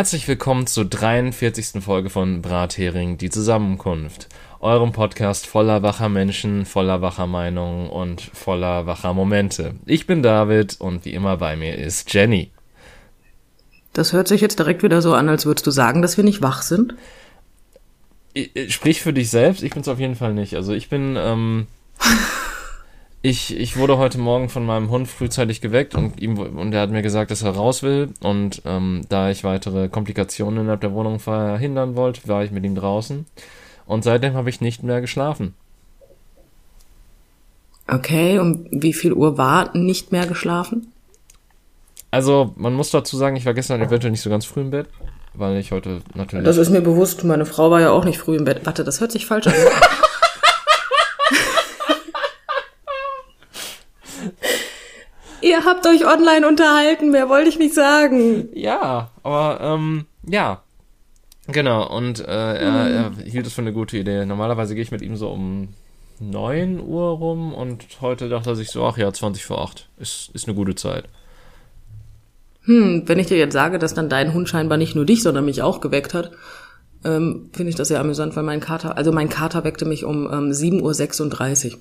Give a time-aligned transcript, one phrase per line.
[0.00, 1.84] Herzlich willkommen zur 43.
[1.84, 4.28] Folge von Brathering, die Zusammenkunft.
[4.60, 9.74] Eurem Podcast voller wacher Menschen, voller wacher Meinungen und voller wacher Momente.
[9.84, 12.50] Ich bin David und wie immer bei mir ist Jenny.
[13.92, 16.40] Das hört sich jetzt direkt wieder so an, als würdest du sagen, dass wir nicht
[16.40, 16.94] wach sind.
[18.68, 20.56] Sprich für dich selbst, ich bin's auf jeden Fall nicht.
[20.56, 21.66] Also ich bin, ähm,
[23.22, 26.90] ich, ich wurde heute Morgen von meinem Hund frühzeitig geweckt und ihm und er hat
[26.90, 28.08] mir gesagt, dass er raus will.
[28.22, 32.74] Und ähm, da ich weitere Komplikationen innerhalb der Wohnung verhindern wollte, war ich mit ihm
[32.74, 33.26] draußen.
[33.84, 35.54] Und seitdem habe ich nicht mehr geschlafen.
[37.88, 40.92] Okay, um wie viel Uhr war nicht mehr geschlafen?
[42.12, 44.88] Also, man muss dazu sagen, ich war gestern eventuell nicht so ganz früh im Bett,
[45.34, 46.44] weil ich heute natürlich.
[46.44, 48.60] Das ist mir bewusst, meine Frau war ja auch nicht früh im Bett.
[48.64, 49.54] Warte, das hört sich falsch an.
[55.42, 58.48] Ihr habt euch online unterhalten, mehr wollte ich nicht sagen.
[58.54, 60.62] Ja, aber ähm, ja.
[61.46, 64.24] Genau, und äh, er, er hielt es für eine gute Idee.
[64.24, 65.68] Normalerweise gehe ich mit ihm so um
[66.20, 69.88] 9 Uhr rum und heute dachte er sich so, ach ja, 20 vor 8.
[69.98, 71.04] Ist, ist eine gute Zeit.
[72.64, 75.46] Hm, wenn ich dir jetzt sage, dass dann dein Hund scheinbar nicht nur dich, sondern
[75.46, 76.30] mich auch geweckt hat,
[77.04, 80.26] ähm, finde ich das sehr amüsant, weil mein Kater, also mein Kater weckte mich um
[80.26, 81.78] ähm, 7.36 Uhr.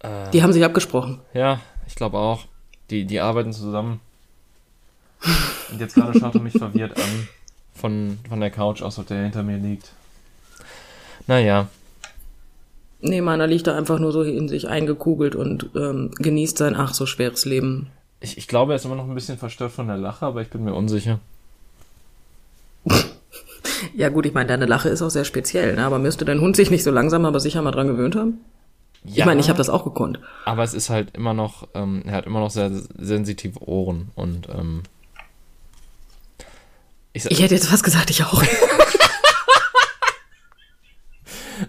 [0.00, 1.20] Äh, Die haben sich abgesprochen.
[1.32, 2.44] Ja, ich glaube auch.
[2.90, 4.00] Die, die arbeiten zusammen.
[5.72, 7.28] Und jetzt gerade schaut er mich verwirrt an.
[7.74, 9.90] Von, von der Couch aus, auf der er hinter mir liegt.
[11.26, 11.68] Naja,
[13.00, 16.94] Nee, meiner liegt da einfach nur so in sich eingekugelt und ähm, genießt sein ach
[16.94, 17.88] so schweres Leben.
[18.20, 20.48] ich, ich glaube, er ist immer noch ein bisschen verstört von der Lache, aber ich
[20.48, 21.20] bin mir unsicher.
[23.94, 25.84] Ja gut, ich meine, deine Lache ist auch sehr speziell, ne?
[25.84, 28.40] aber müsste dein Hund sich nicht so langsam, aber sicher mal dran gewöhnt haben?
[29.08, 30.18] Ja, Ich meine, ich habe das auch gekonnt.
[30.44, 34.48] Aber es ist halt immer noch, ähm, er hat immer noch sehr sensitive Ohren und
[34.48, 34.82] ähm,
[37.12, 38.42] ich, sag- Ich hätte jetzt fast gesagt, ich auch.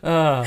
[0.01, 0.43] ah,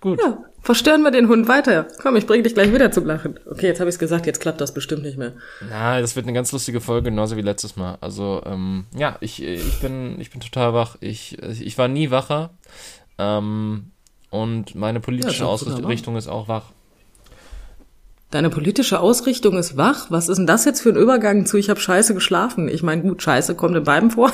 [0.00, 0.20] gut.
[0.20, 1.86] Ja, verstören wir den Hund weiter.
[2.00, 3.38] Komm, ich bring dich gleich wieder zum Lachen.
[3.50, 5.32] Okay, jetzt habe ich es gesagt, jetzt klappt das bestimmt nicht mehr.
[5.68, 7.98] Na, das wird eine ganz lustige Folge, genauso wie letztes Mal.
[8.00, 10.96] Also, ähm, ja, ich, ich bin, ich bin total wach.
[11.00, 12.50] Ich, ich war nie wacher.
[13.18, 13.90] Ähm,
[14.32, 15.48] und meine politische Ja.
[15.48, 16.72] Ausrichtung ist auch wach.
[18.30, 20.06] Deine politische Ausrichtung ist wach.
[20.10, 22.66] Was ist denn das jetzt für ein Übergang zu ich habe scheiße geschlafen?
[22.66, 24.32] Ich meine, gut, scheiße kommt in beiden vor.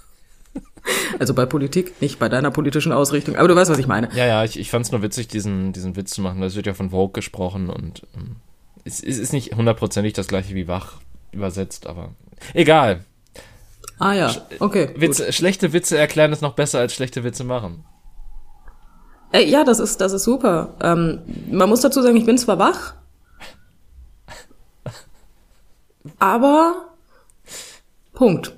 [1.18, 3.36] also bei Politik, nicht bei deiner politischen Ausrichtung.
[3.36, 4.08] Aber du weißt, was ich meine.
[4.14, 6.40] Ja, ja, ich, ich fand es nur witzig, diesen, diesen Witz zu machen.
[6.40, 8.36] Das wird ja von Vogue gesprochen und ähm,
[8.84, 10.94] es, es ist nicht hundertprozentig das gleiche wie wach
[11.32, 12.14] übersetzt, aber
[12.54, 13.04] egal.
[13.98, 14.88] Ah ja, okay.
[14.96, 17.84] Witze, schlechte Witze erklären ist noch besser als schlechte Witze machen.
[19.36, 20.74] Äh, ja, das ist, das ist super.
[20.80, 21.20] Ähm,
[21.50, 22.94] man muss dazu sagen, ich bin zwar wach,
[26.18, 26.86] aber
[28.14, 28.54] Punkt.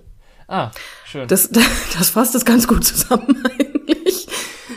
[0.47, 0.71] Ah,
[1.05, 1.27] schön.
[1.27, 1.51] Das,
[1.99, 4.29] das fasst es ganz gut zusammen eigentlich.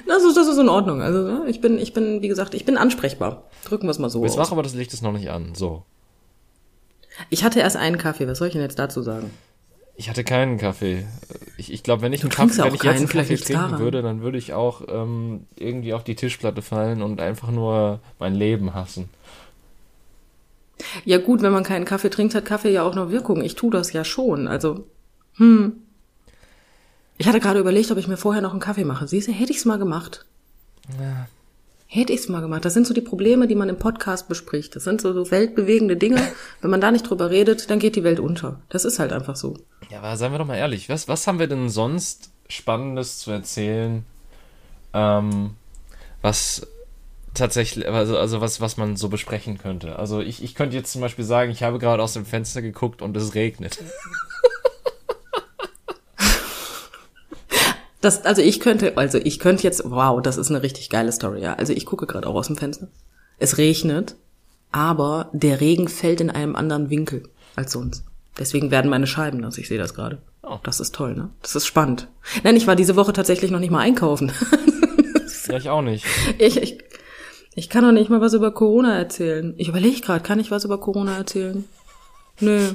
[0.08, 1.02] Das ist, das ist in Ordnung.
[1.02, 3.44] Also ich bin, ich bin, wie gesagt, ich bin ansprechbar.
[3.66, 4.48] Drücken wir es mal so du bist aus.
[4.48, 5.54] wach, aber das Licht ist noch nicht an.
[5.54, 5.84] So.
[7.30, 8.28] Ich hatte erst einen Kaffee.
[8.28, 9.30] Was soll ich denn jetzt dazu sagen?
[10.02, 11.06] Ich hatte keinen Kaffee.
[11.58, 13.80] Ich, ich glaube, wenn ich einen Kaffee, wenn ich jetzt einen Kaffee trinken daran.
[13.80, 18.34] würde, dann würde ich auch ähm, irgendwie auf die Tischplatte fallen und einfach nur mein
[18.34, 19.10] Leben hassen.
[21.06, 23.44] Ja gut, wenn man keinen Kaffee trinkt, hat Kaffee ja auch noch Wirkung.
[23.44, 24.48] Ich tue das ja schon.
[24.48, 24.88] Also,
[25.36, 25.74] hm.
[27.20, 29.08] Ich hatte gerade überlegt, ob ich mir vorher noch einen Kaffee mache.
[29.08, 30.26] Siehst du, hätte ich's mal gemacht.
[31.00, 31.28] Ja.
[31.94, 32.64] Hätte ich's mal gemacht.
[32.64, 34.78] Das sind so die Probleme, die man im Podcast bespricht.
[34.78, 36.22] Das sind so, so weltbewegende Dinge.
[36.62, 38.62] Wenn man da nicht drüber redet, dann geht die Welt unter.
[38.70, 39.58] Das ist halt einfach so.
[39.90, 43.32] Ja, aber seien wir doch mal ehrlich, was, was haben wir denn sonst Spannendes zu
[43.32, 44.06] erzählen,
[44.94, 45.56] ähm,
[46.22, 46.66] was
[47.34, 50.00] tatsächlich, also, also was, was man so besprechen könnte?
[50.00, 53.02] Also ich, ich könnte jetzt zum Beispiel sagen, ich habe gerade aus dem Fenster geguckt
[53.02, 53.84] und es regnet.
[58.02, 61.42] Das, also ich könnte, also ich könnte jetzt, wow, das ist eine richtig geile Story,
[61.42, 61.54] ja.
[61.54, 62.88] Also ich gucke gerade auch aus dem Fenster.
[63.38, 64.16] Es regnet,
[64.72, 67.24] aber der Regen fällt in einem anderen Winkel
[67.56, 68.04] als sonst.
[68.40, 69.58] Deswegen werden meine Scheiben nass.
[69.58, 70.20] Ich sehe das gerade.
[70.42, 70.58] Oh.
[70.64, 71.30] Das ist toll, ne?
[71.42, 72.08] Das ist spannend.
[72.44, 74.32] Nein, ich war diese Woche tatsächlich noch nicht mal einkaufen.
[75.48, 76.06] ja, ich auch nicht.
[76.40, 76.80] ich, ich,
[77.54, 79.54] ich kann doch nicht mal was über Corona erzählen.
[79.58, 81.66] Ich überlege gerade, kann ich was über Corona erzählen?
[82.40, 82.70] Nö.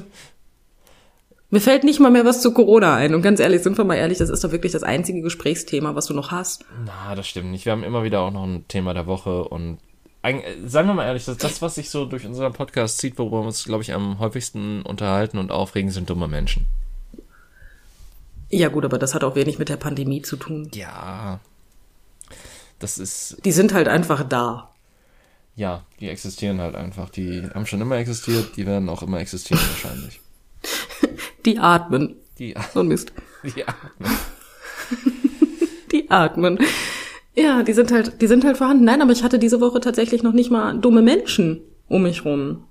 [1.49, 3.15] Mir fällt nicht mal mehr was zu Corona ein.
[3.15, 6.07] Und ganz ehrlich, sind wir mal ehrlich, das ist doch wirklich das einzige Gesprächsthema, was
[6.07, 6.65] du noch hast.
[6.85, 7.63] Na, das stimmt nicht.
[7.65, 9.77] Wir haben immer wieder auch noch ein Thema der Woche und
[10.65, 13.45] sagen wir mal ehrlich, das, das, was sich so durch unseren Podcast zieht, worüber wir
[13.45, 16.65] uns, glaube ich, am häufigsten unterhalten und aufregen, sind dumme Menschen.
[18.49, 20.69] Ja gut, aber das hat auch wenig mit der Pandemie zu tun.
[20.73, 21.39] Ja.
[22.79, 24.71] Das ist, Die sind halt einfach da.
[25.55, 27.09] ja, die existieren halt einfach.
[27.09, 30.19] Die haben schon immer existiert, die werden auch immer existieren wahrscheinlich.
[31.45, 32.15] Die atmen.
[32.39, 33.13] Die, So ein Mist.
[33.43, 33.63] die
[35.91, 36.59] Die atmen.
[37.35, 38.85] Ja, die sind halt, die sind halt vorhanden.
[38.85, 42.65] Nein, aber ich hatte diese Woche tatsächlich noch nicht mal dumme Menschen um mich rum.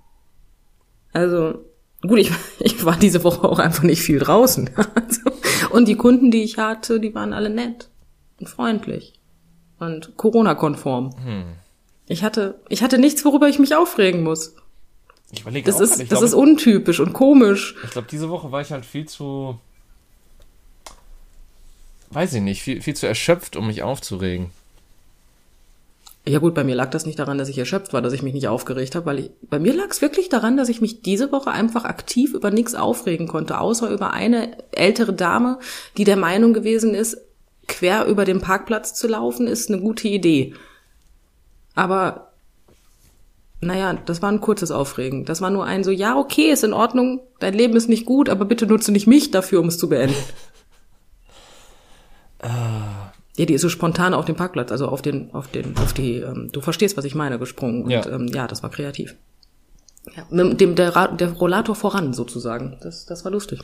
[1.13, 1.65] Also,
[2.03, 4.71] gut, ich, ich war diese Woche auch einfach nicht viel draußen.
[4.95, 5.21] Also,
[5.71, 7.89] und die Kunden, die ich hatte, die waren alle nett
[8.41, 9.15] und freundlich
[9.79, 11.11] und Corona-konform.
[12.09, 14.57] Ich hatte, ich hatte nichts, worüber ich mich aufregen muss.
[15.33, 17.75] Ich überlege Das auch ist, das glaube, ist untypisch und komisch.
[17.85, 19.59] ich glaube, diese Woche war ich halt viel zu,
[22.11, 24.51] weiß ich nicht, viel, viel zu erschöpft, um mich aufzuregen.
[26.29, 28.35] Ja gut, bei mir lag das nicht daran, dass ich erschöpft war, dass ich mich
[28.35, 31.31] nicht aufgeregt habe, weil ich, bei mir lag es wirklich daran, dass ich mich diese
[31.31, 35.61] Woche einfach aktiv über nichts aufregen konnte, außer über eine ältere Dame,
[35.97, 37.17] die der Meinung gewesen ist,
[37.69, 40.55] quer über den Parkplatz zu laufen, ist eine gute Idee.
[41.77, 42.26] Aber
[43.61, 45.25] naja, das war ein kurzes Aufregen.
[45.25, 48.29] Das war nur ein so, ja, okay, ist in Ordnung, dein Leben ist nicht gut,
[48.29, 50.15] aber bitte nutze nicht mich dafür, um es zu beenden.
[53.39, 56.17] Ja, die ist so spontan auf den Parkplatz, also auf den, auf den, auf die,
[56.19, 57.85] ähm, du verstehst, was ich meine, gesprungen.
[57.85, 58.07] Und Ja.
[58.09, 59.15] ähm, ja, das war kreativ.
[60.17, 62.79] Ja, mit dem der, Ra- der Rollator voran sozusagen.
[62.83, 63.61] Das, das war lustig.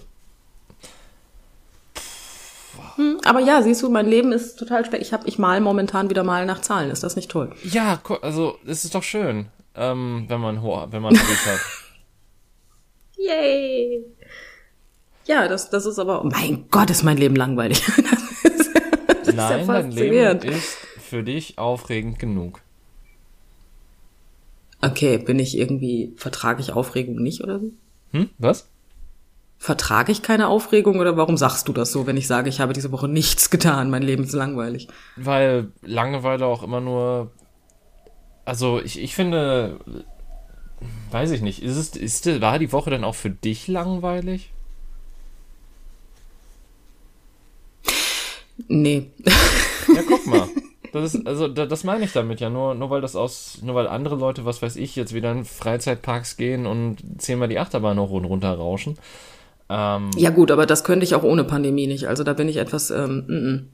[2.96, 5.00] Hm, aber ja, siehst du, mein Leben ist total spät.
[5.00, 6.90] Ich hab, ich mal momentan wieder mal nach Zahlen.
[6.90, 7.52] Ist das nicht toll?
[7.62, 11.60] Ja, also, es ist doch schön, ähm, wenn man, ho- wenn man Hobbys hat.
[13.16, 14.04] Yay!
[15.26, 17.82] Ja, das, das ist aber, mein Gott, ist mein Leben langweilig.
[18.44, 18.66] Das
[19.28, 22.60] ist, das Nein, ist ja dein Leben ist für dich aufregend genug.
[24.80, 27.70] Okay, bin ich irgendwie, vertrage ich Aufregung nicht oder so?
[28.10, 28.30] Hm?
[28.38, 28.69] Was?
[29.58, 32.72] Vertrage ich keine Aufregung oder warum sagst du das so, wenn ich sage, ich habe
[32.72, 34.88] diese Woche nichts getan, mein Leben ist langweilig?
[35.14, 37.30] Weil Langeweile auch immer nur.
[38.44, 39.78] Also ich, ich finde.
[41.10, 41.62] Weiß ich nicht.
[41.62, 44.50] Ist es, ist, war die Woche dann auch für dich langweilig?
[48.68, 49.10] Nee.
[49.94, 50.48] Ja, guck mal.
[50.92, 52.50] Das ist, also da, das meine ich damit ja.
[52.50, 55.44] Nur, nur weil das aus, nur weil andere Leute, was weiß ich, jetzt wieder in
[55.44, 58.98] Freizeitparks gehen und zehnmal die Achterbahn hoch und runter rauschen.
[59.70, 62.08] Ähm, Ja gut, aber das könnte ich auch ohne Pandemie nicht.
[62.08, 63.68] Also da bin ich etwas, ähm, mm, mm.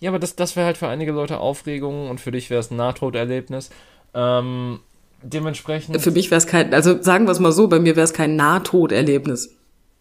[0.00, 2.70] Ja, aber das, das wäre halt für einige Leute Aufregung und für dich wäre es
[2.70, 3.70] ein Nahtoderlebnis.
[4.14, 4.80] Ähm,
[5.22, 6.00] dementsprechend.
[6.00, 8.12] für mich wäre es kein, also sagen wir es mal so, bei mir wäre es
[8.12, 9.54] kein Nahtoderlebnis.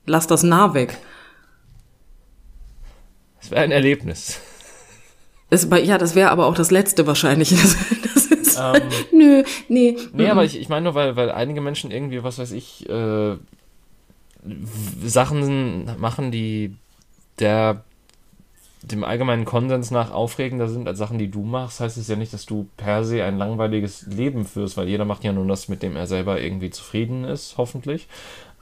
[0.05, 0.97] Lass das nah weg.
[3.41, 4.39] Es wäre ein Erlebnis.
[5.49, 7.49] Das, ja, das wäre aber auch das letzte wahrscheinlich.
[7.61, 7.77] Das,
[8.13, 8.81] das ist, Ähm,
[9.11, 9.97] nö, nee.
[10.13, 13.35] nee, aber ich, ich meine nur, weil, weil einige Menschen irgendwie, was weiß ich, äh,
[15.03, 16.75] Sachen machen, die
[17.39, 17.83] der
[18.83, 22.33] dem allgemeinen Konsens nach aufregender sind als Sachen, die du machst, heißt es ja nicht,
[22.33, 25.81] dass du per se ein langweiliges Leben führst, weil jeder macht ja nur das, mit
[25.83, 28.07] dem er selber irgendwie zufrieden ist, hoffentlich.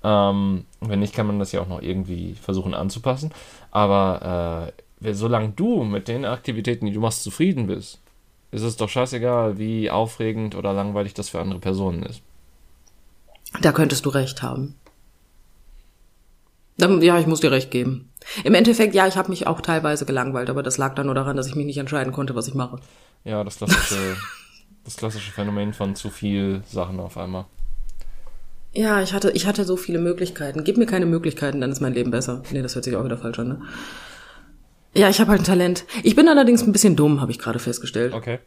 [0.03, 3.31] Ähm, wenn nicht, kann man das ja auch noch irgendwie versuchen anzupassen.
[3.71, 4.71] Aber
[5.01, 7.99] äh, solange du mit den Aktivitäten, die du machst, zufrieden bist,
[8.51, 12.21] ist es doch scheißegal, wie aufregend oder langweilig das für andere Personen ist.
[13.61, 14.75] Da könntest du recht haben.
[16.77, 18.09] Dann, ja, ich muss dir recht geben.
[18.43, 21.37] Im Endeffekt, ja, ich habe mich auch teilweise gelangweilt, aber das lag dann nur daran,
[21.37, 22.79] dass ich mich nicht entscheiden konnte, was ich mache.
[23.23, 24.17] Ja, das klassische,
[24.83, 27.45] das klassische Phänomen von zu viel Sachen auf einmal.
[28.73, 30.65] Ja, ich hatte, ich hatte so viele Möglichkeiten.
[30.65, 32.43] Gib mir keine Möglichkeiten, dann ist mein Leben besser.
[32.51, 33.61] Nee, das hört sich auch wieder falsch an, ne?
[34.93, 35.85] Ja, ich habe halt ein Talent.
[36.03, 38.13] Ich bin allerdings ein bisschen dumm, habe ich gerade festgestellt.
[38.13, 38.39] Okay.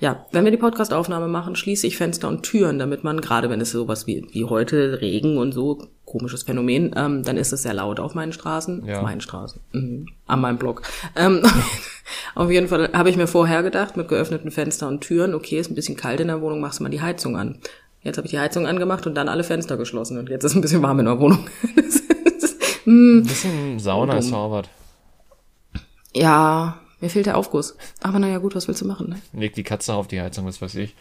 [0.00, 3.60] Ja, wenn wir die Podcastaufnahme machen, schließe ich Fenster und Türen, damit man, gerade wenn
[3.60, 7.74] es sowas wie, wie heute, Regen und so, komisches Phänomen, ähm, dann ist es sehr
[7.74, 8.84] laut auf meinen Straßen.
[8.86, 8.96] Ja.
[8.98, 9.60] Auf meinen Straßen.
[9.72, 10.06] Mhm.
[10.26, 10.82] An meinem Block.
[11.16, 11.42] Ähm,
[12.34, 15.70] auf jeden Fall habe ich mir vorher gedacht, mit geöffneten Fenster und Türen, okay, ist
[15.70, 17.58] ein bisschen kalt in der Wohnung, machst du mal die Heizung an.
[18.02, 20.60] Jetzt habe ich die Heizung angemacht und dann alle Fenster geschlossen und jetzt ist ein
[20.60, 21.46] bisschen warm in der Wohnung.
[21.76, 24.30] Das ist- Ein bisschen Sauna ist
[26.14, 27.76] ja, mir fehlt der Aufguss.
[28.02, 29.20] Aber naja, gut, was willst du machen, ne?
[29.38, 30.94] Leg die Katze auf die Heizung, was weiß ich.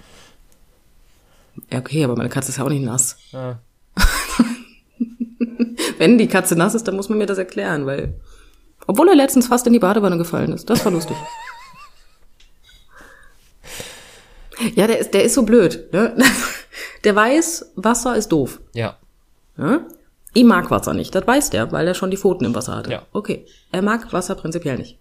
[1.71, 3.15] Ja, okay, aber meine Katze ist ja auch nicht nass.
[3.31, 3.59] Ja.
[5.97, 8.19] Wenn die Katze nass ist, dann muss man mir das erklären, weil.
[8.85, 10.69] Obwohl er letztens fast in die Badewanne gefallen ist.
[10.69, 11.15] Das war lustig.
[14.75, 15.93] ja, der ist, der ist so blöd.
[15.93, 16.17] Ne?
[17.05, 18.61] Der weiß, Wasser ist doof.
[18.73, 18.97] Ja.
[19.57, 19.85] Ne?
[20.33, 21.13] Ich mag Wasser nicht.
[21.13, 22.91] Das weiß der, weil er schon die Pfoten im Wasser hatte.
[22.91, 23.01] Ja.
[23.11, 23.45] Okay.
[23.73, 24.99] Er mag Wasser prinzipiell nicht.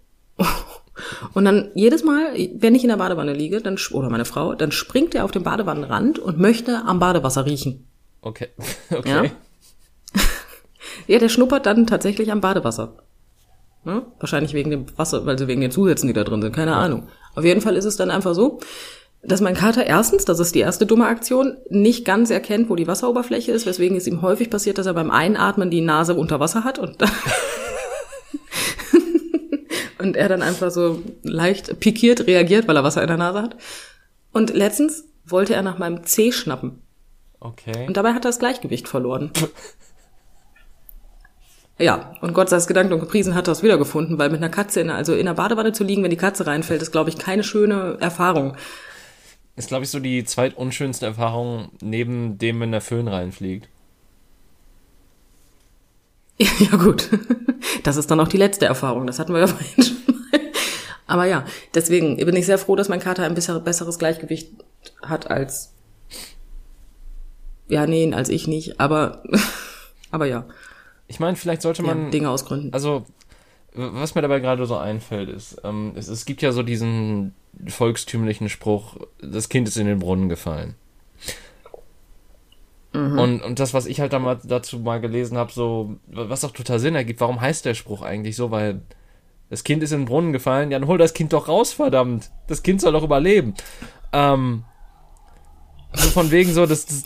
[1.33, 4.71] Und dann jedes Mal, wenn ich in der Badewanne liege, dann, oder meine Frau, dann
[4.71, 7.87] springt er auf den Badewannenrand und möchte am Badewasser riechen.
[8.21, 8.49] Okay.
[8.91, 9.09] Okay.
[9.09, 9.23] Ja?
[11.07, 12.97] Ja, der schnuppert dann tatsächlich am Badewasser.
[13.83, 14.03] Ne?
[14.19, 17.07] Wahrscheinlich wegen dem Wasser, weil sie wegen den Zusätzen, die da drin sind, keine Ahnung.
[17.35, 18.59] Auf jeden Fall ist es dann einfach so.
[19.23, 22.87] dass mein Kater erstens, das ist die erste dumme Aktion, nicht ganz erkennt, wo die
[22.87, 26.63] Wasseroberfläche ist, weswegen es ihm häufig passiert, dass er beim Einatmen die Nase unter Wasser
[26.63, 26.97] hat und
[30.03, 33.55] und er dann einfach so leicht pikiert reagiert, weil er Wasser in der Nase hat.
[34.31, 36.81] Und letztens wollte er nach meinem Zeh schnappen.
[37.39, 37.87] Okay.
[37.87, 39.31] Und dabei hat er das Gleichgewicht verloren.
[41.79, 44.49] ja, und Gott sei es gedankt und gepriesen hat er es wiedergefunden, weil mit einer
[44.49, 47.17] Katze in, also in der Badewanne zu liegen, wenn die Katze reinfällt, ist, glaube ich,
[47.17, 48.55] keine schöne Erfahrung.
[49.55, 53.69] Ist, glaube ich, so die zweitunschönste Erfahrung neben dem, wenn der Föhn reinfliegt.
[56.59, 57.09] Ja, gut.
[57.83, 59.07] Das ist dann auch die letzte Erfahrung.
[59.07, 60.39] Das hatten wir ja vorhin schon mal.
[61.05, 64.51] Aber ja, deswegen bin ich sehr froh, dass mein Kater ein bisschen besseres Gleichgewicht
[65.01, 65.73] hat als,
[67.67, 69.21] ja, nee, als ich nicht, aber,
[70.11, 70.45] aber ja.
[71.07, 72.05] Ich meine, vielleicht sollte man.
[72.05, 72.73] Ja, Dinge ausgründen.
[72.73, 73.05] Also,
[73.73, 77.33] was mir dabei gerade so einfällt, ist, ähm, es, es gibt ja so diesen
[77.67, 80.75] volkstümlichen Spruch, das Kind ist in den Brunnen gefallen.
[82.93, 83.19] Mhm.
[83.19, 86.79] Und, und das, was ich halt damals dazu mal gelesen habe, so, was auch total
[86.79, 88.51] Sinn ergibt, warum heißt der Spruch eigentlich so?
[88.51, 88.81] Weil
[89.49, 92.31] das Kind ist in den Brunnen gefallen, ja, dann hol das Kind doch raus, verdammt.
[92.47, 93.55] Das Kind soll doch überleben.
[94.11, 94.63] Ähm,
[95.93, 97.03] so von wegen so, das, das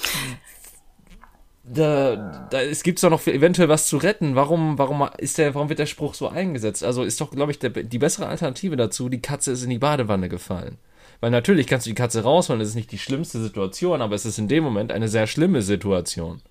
[1.70, 4.36] da, da, es gibt doch noch eventuell was zu retten.
[4.36, 6.84] Warum, warum ist der, warum wird der Spruch so eingesetzt?
[6.84, 9.80] Also ist doch, glaube ich, der, die bessere Alternative dazu, die Katze ist in die
[9.80, 10.78] Badewanne gefallen.
[11.20, 14.26] Weil natürlich kannst du die Katze rausholen, das ist nicht die schlimmste Situation, aber es
[14.26, 16.42] ist in dem Moment eine sehr schlimme Situation.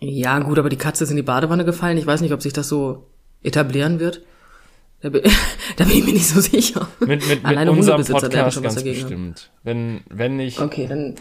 [0.00, 1.98] Ja, gut, aber die Katze ist in die Badewanne gefallen.
[1.98, 3.06] Ich weiß nicht, ob sich das so
[3.42, 4.22] etablieren wird.
[5.00, 5.22] Da bin,
[5.76, 6.88] da bin ich mir nicht so sicher.
[7.00, 8.84] Mit, mit, mit unserem Podcast ganz haben.
[8.84, 9.50] bestimmt.
[9.62, 11.16] Wenn, wenn ich, Okay, dann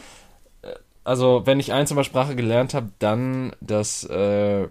[1.07, 4.67] also wenn ich eins über Sprache gelernt habe, dann, dass äh,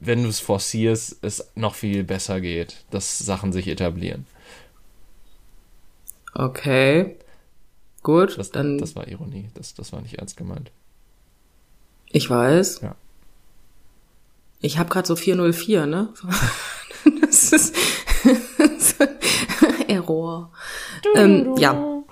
[0.00, 4.26] wenn du es forcierst, es noch viel besser geht, dass Sachen sich etablieren.
[6.38, 7.16] Okay.
[8.02, 10.70] Gut, Das, dann das war Ironie, das, das war nicht ernst gemeint.
[12.10, 12.80] ich weiß.
[12.82, 12.94] Ja.
[14.60, 16.08] Ich habe gerade so 404, ne?
[17.20, 17.74] Das ist
[19.88, 20.50] Error.
[21.14, 22.02] Ähm, ja.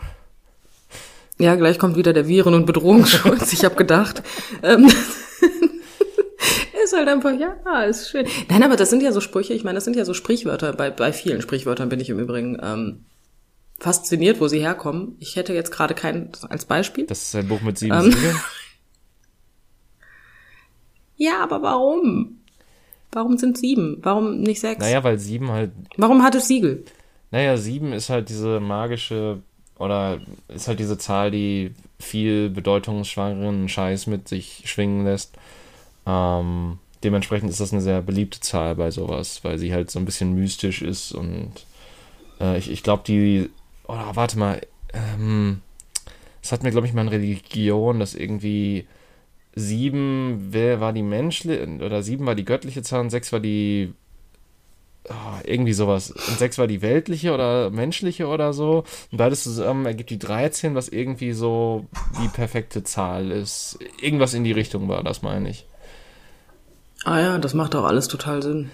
[1.39, 3.53] Ja, gleich kommt wieder der Viren- und Bedrohungsschutz.
[3.53, 4.23] Ich habe gedacht.
[4.63, 4.87] Ähm,
[6.85, 8.27] ist halt einfach, ja, ist schön.
[8.49, 10.73] Nein, aber das sind ja so Sprüche, ich meine, das sind ja so Sprichwörter.
[10.75, 13.05] Bei, bei vielen Sprichwörtern bin ich im Übrigen ähm,
[13.85, 15.15] fasziniert, wo sie herkommen.
[15.21, 17.05] Ich hätte jetzt gerade keinen als Beispiel.
[17.07, 18.11] Das ist ein Buch mit sieben Ähm.
[18.13, 18.37] Siegeln.
[21.17, 22.41] Ja, aber warum?
[23.13, 23.99] Warum sind sieben?
[24.03, 24.81] Warum nicht sechs?
[24.81, 26.85] Naja, weil sieben halt, Warum hat es Siegel?
[27.31, 29.41] naja, sieben ist halt diese magische,
[29.79, 35.37] oder ist halt diese Zahl, die viel bedeutungsschwangeren Scheiß mit sich schwingen lässt.
[36.05, 40.05] Ähm, dementsprechend ist das eine sehr beliebte Zahl bei sowas, weil sie halt so ein
[40.05, 41.53] bisschen mystisch ist und
[42.41, 43.51] äh, ich, ich glaube, die,
[43.87, 44.61] oder warte mal,
[44.93, 45.61] ähm,
[46.43, 48.87] es hat mir, glaube ich, mal in Religion, dass irgendwie
[49.55, 53.95] sieben wer war die menschliche, oder sieben war die göttliche Zahl und sechs war die
[55.09, 56.11] ah, irgendwie sowas.
[56.11, 58.85] Und sechs war die weltliche oder menschliche oder so.
[59.11, 61.87] Und beides zusammen ergibt die 13, was irgendwie so
[62.23, 63.79] die perfekte Zahl ist.
[64.01, 65.67] Irgendwas in die Richtung war das, meine ich.
[67.05, 68.71] Ah ja, das macht auch alles total Sinn.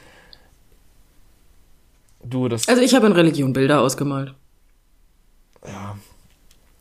[2.23, 2.69] Du, das.
[2.69, 4.35] Also ich habe in Religion Bilder ausgemalt.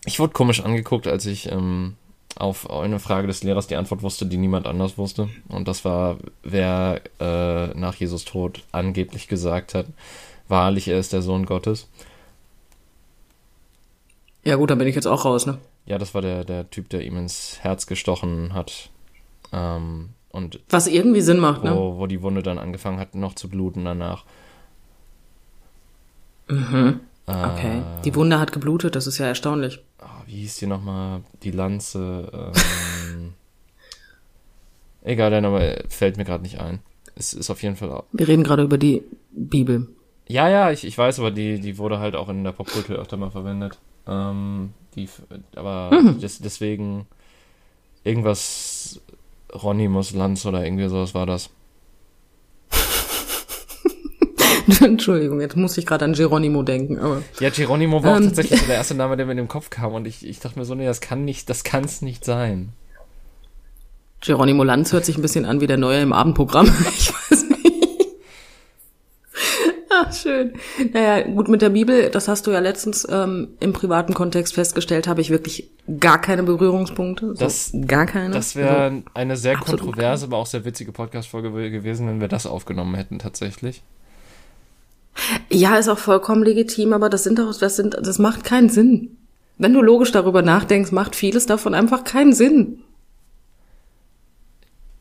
[0.06, 1.96] Ich wurde komisch angeguckt, als ich ähm,
[2.36, 5.30] auf eine Frage des Lehrers die Antwort wusste, die niemand anders wusste.
[5.50, 9.88] Und das war, wer äh, nach Jesus Tod angeblich gesagt hat,
[10.48, 11.90] wahrlich, er ist der Sohn Gottes.
[14.44, 15.58] Ja gut, dann bin ich jetzt auch raus, ne?
[15.86, 18.90] Ja, das war der, der Typ, der ihm ins Herz gestochen hat.
[19.52, 21.76] Ähm, und Was irgendwie Sinn macht, ne?
[21.76, 24.24] wo, wo die Wunde dann angefangen hat, noch zu bluten danach.
[26.48, 27.02] Mhm.
[27.30, 27.82] Äh, Okay.
[28.06, 29.80] Die Wunde hat geblutet, das ist ja erstaunlich.
[30.00, 31.22] ah, wie hieß die nochmal?
[31.44, 32.52] Die Lanze.
[32.56, 33.34] Ähm,
[35.04, 36.80] egal, der Name fällt mir gerade nicht ein.
[37.16, 38.04] Es ist auf jeden Fall auch.
[38.12, 39.88] Wir reden gerade über die Bibel.
[40.28, 43.18] Ja, ja, ich, ich weiß, aber die, die wurde halt auch in der Popkultur öfter
[43.18, 43.80] mal verwendet.
[44.08, 45.10] Ähm, die,
[45.56, 46.20] aber Mhm.
[46.20, 47.08] des, deswegen
[48.04, 49.02] irgendwas
[49.54, 51.50] Ronimus Lanz oder irgendwie sowas war das.
[54.82, 58.26] Entschuldigung, jetzt muss ich gerade an Geronimo denken, aber Ja, Geronimo war auch Ähm.
[58.26, 60.58] tatsächlich so der erste Name, der mir in den Kopf kam und ich, ich dachte
[60.60, 62.70] mir so, nee, das kann nicht, das kann's nicht sein.
[64.22, 66.66] Geronimo Lanz hört sich ein bisschen an wie der Neue im Abendprogramm.
[66.98, 67.56] Ich weiß nicht.
[69.92, 70.54] Ach, schön.
[70.94, 75.08] Naja, gut, mit der Bibel, das hast du ja letztens ähm, im privaten Kontext festgestellt,
[75.08, 77.28] habe ich wirklich gar keine Berührungspunkte.
[77.28, 78.34] So, Das- gar keine.
[78.34, 82.46] Das wäre Also, eine sehr kontroverse, aber auch sehr witzige Podcast-Folge gewesen, wenn wir das
[82.46, 83.82] aufgenommen hätten, tatsächlich.
[85.50, 89.18] Ja, ist auch vollkommen legitim, aber das sind doch, das sind, das macht keinen Sinn.
[89.58, 92.80] Wenn du logisch darüber nachdenkst, macht vieles davon einfach keinen Sinn.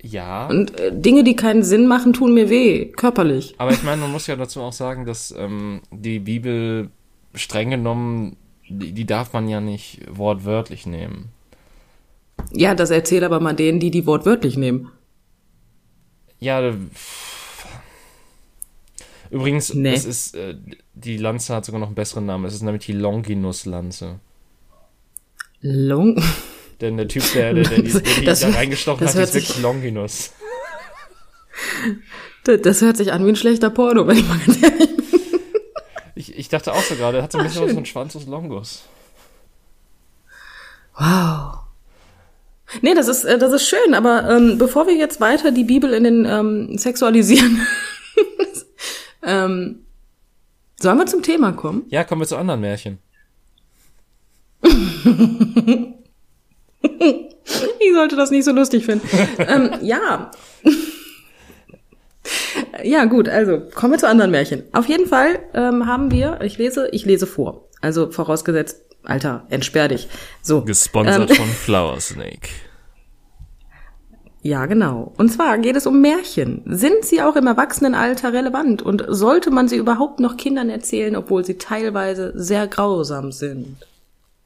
[0.02, 0.46] Ja.
[0.46, 3.54] Und äh, Dinge, die keinen Sinn machen, tun mir weh, körperlich.
[3.58, 6.90] Aber ich meine, man muss ja dazu auch sagen, dass ähm, die Bibel
[7.34, 8.37] streng genommen,
[8.68, 11.30] die, die darf man ja nicht wortwörtlich nehmen.
[12.52, 14.90] Ja, das erzähl aber mal denen, die die wortwörtlich nehmen.
[16.40, 17.27] Ja, pff.
[19.30, 19.94] Übrigens, Nee.
[19.94, 20.56] es ist, äh,
[20.94, 22.44] die Lanze hat sogar noch einen besseren Namen.
[22.44, 24.20] Es ist nämlich die Longinus-Lanze.
[25.61, 26.23] Long.
[26.80, 29.58] Denn der Typ, der, der, der, die, der die Das- da reingestochen hat, ist wirklich
[29.61, 30.30] Longinus.
[32.44, 35.04] Das, das hört sich an wie ein schlechter Porno, wenn ich mal ganz ehrlich bin.
[36.14, 38.26] Ich, ich dachte auch so gerade, er hat so ein Ah, bisschen was von Schwanzus
[38.26, 38.82] Longus.
[40.97, 41.58] Wow.
[42.82, 45.92] Nee, das ist, äh, das ist schön, aber ähm, bevor wir jetzt weiter die Bibel
[45.94, 47.61] in den ähm, sexualisieren,
[49.22, 49.84] ähm,
[50.80, 51.84] sollen wir zum Thema kommen?
[51.88, 52.98] Ja, kommen wir zu anderen Märchen.
[57.80, 59.08] Ich sollte das nicht so lustig finden.
[59.38, 60.30] ähm, ja.
[62.82, 64.64] ja, gut, also kommen wir zu anderen Märchen.
[64.72, 67.68] Auf jeden Fall ähm, haben wir, ich lese, ich lese vor.
[67.80, 70.08] Also vorausgesetzt, Alter, entsperr dich.
[70.42, 70.62] So.
[70.62, 72.48] Gesponsert Ähm, von Flower Snake.
[74.48, 75.12] Ja, genau.
[75.18, 76.62] Und zwar geht es um Märchen.
[76.64, 81.44] Sind sie auch im Erwachsenenalter relevant und sollte man sie überhaupt noch Kindern erzählen, obwohl
[81.44, 83.76] sie teilweise sehr grausam sind?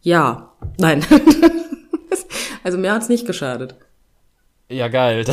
[0.01, 0.51] Ja.
[0.77, 1.07] Nein.
[2.65, 3.77] also mir hat's nicht geschadet.
[4.69, 5.25] Ja, geil.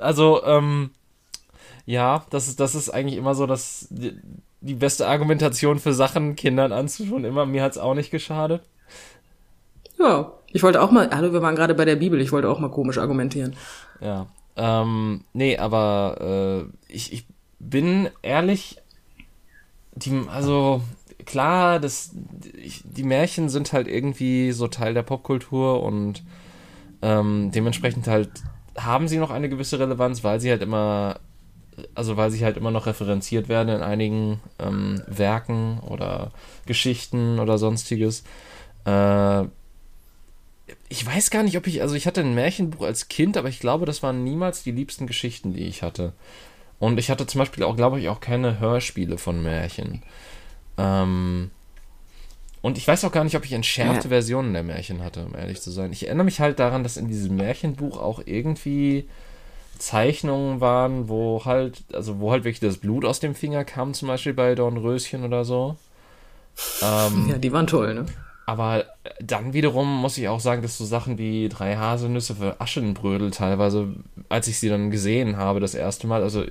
[0.00, 0.90] also, ähm,
[1.84, 4.18] ja, das ist, das ist eigentlich immer so das, die,
[4.62, 7.24] die beste Argumentation für Sachen, Kindern anzuschauen.
[7.24, 8.62] Immer, mir hat's auch nicht geschadet.
[9.96, 10.32] Ja.
[10.52, 12.70] Ich wollte auch mal, hallo, wir waren gerade bei der Bibel, ich wollte auch mal
[12.70, 13.54] komisch argumentieren.
[14.00, 14.26] Ja.
[14.56, 17.26] Ähm, nee, aber äh, ich, ich
[17.58, 18.78] bin ehrlich,
[19.94, 20.82] die, also
[21.24, 22.14] klar, das,
[22.56, 26.22] ich, die Märchen sind halt irgendwie so Teil der Popkultur und
[27.02, 28.30] ähm, dementsprechend halt
[28.78, 31.20] haben sie noch eine gewisse Relevanz, weil sie halt immer,
[31.94, 36.30] also weil sie halt immer noch referenziert werden in einigen ähm, Werken oder
[36.66, 38.22] Geschichten oder sonstiges.
[38.84, 39.44] Äh,
[40.88, 43.60] ich weiß gar nicht, ob ich, also ich hatte ein Märchenbuch als Kind, aber ich
[43.60, 46.12] glaube, das waren niemals die liebsten Geschichten, die ich hatte.
[46.78, 50.02] Und ich hatte zum Beispiel auch, glaube ich, auch keine Hörspiele von Märchen.
[50.76, 51.50] Ähm,
[52.62, 54.10] und ich weiß auch gar nicht, ob ich entschärfte Ja.
[54.10, 55.92] Versionen der Märchen hatte, um ehrlich zu sein.
[55.92, 59.08] Ich erinnere mich halt daran, dass in diesem Märchenbuch auch irgendwie
[59.78, 64.08] Zeichnungen waren, wo halt, also wo halt wirklich das Blut aus dem Finger kam, zum
[64.08, 65.76] Beispiel bei Dornröschen oder so.
[66.82, 68.06] Ähm, Ja, die waren toll, ne?
[68.46, 68.84] Aber
[69.20, 73.88] dann wiederum muss ich auch sagen, dass so Sachen wie drei Haselnüsse für Aschenbrödel teilweise,
[74.28, 76.44] als ich sie dann gesehen habe das erste Mal, also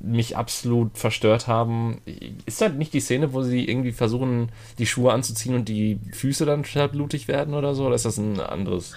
[0.00, 2.00] mich absolut verstört haben.
[2.46, 6.46] Ist das nicht die Szene, wo sie irgendwie versuchen, die Schuhe anzuziehen und die Füße
[6.46, 7.86] dann blutig werden oder so?
[7.86, 8.94] Oder ist das ein anderes?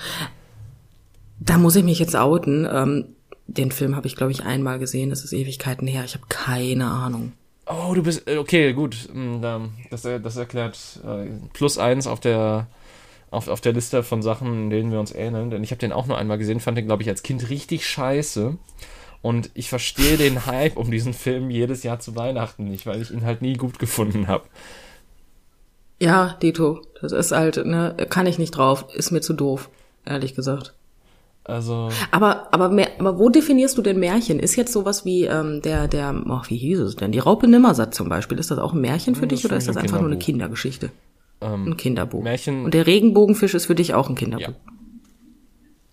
[1.40, 2.66] Da muss ich mich jetzt outen.
[2.72, 3.06] Ähm,
[3.48, 5.10] den Film habe ich, glaube ich, einmal gesehen.
[5.10, 6.06] Das ist Ewigkeiten her.
[6.06, 7.34] Ich habe keine Ahnung.
[7.66, 8.28] Oh, du bist.
[8.28, 9.10] äh, Okay, gut.
[9.42, 12.68] Da- Das, er- das erklärt äh, plus eins auf der,
[13.32, 15.50] auf, auf der Liste von Sachen, in denen wir uns ähneln.
[15.50, 17.88] Denn ich habe den auch nur einmal gesehen, fand den, glaube ich, als Kind richtig
[17.88, 18.58] scheiße.
[19.22, 23.12] Und ich verstehe den Hype um diesen Film jedes Jahr zu Weihnachten nicht, weil ich
[23.12, 24.46] ihn halt nie gut gefunden habe.
[26.00, 28.86] Ja, Dito, das ist halt, ne, kann ich nicht drauf.
[28.94, 29.70] Ist mir zu doof,
[30.06, 30.74] ehrlich gesagt.
[31.46, 34.40] Also, Aber, aber, mehr, aber wo definierst du denn Märchen?
[34.40, 37.12] Ist jetzt sowas wie ähm, der, der, ach, wie hieß es denn?
[37.12, 38.40] Die Raupe Nimmersatt zum Beispiel.
[38.40, 40.20] Ist das auch ein Märchen für das dich oder ist das ein einfach nur eine.
[40.20, 40.92] Kindergeschichte?
[41.42, 42.24] ähm, Ein Kinderbuch.
[42.24, 44.48] Märchen- Und der Regenbogenfisch ist für dich auch ein Kinderbuch.
[44.48, 44.54] ja,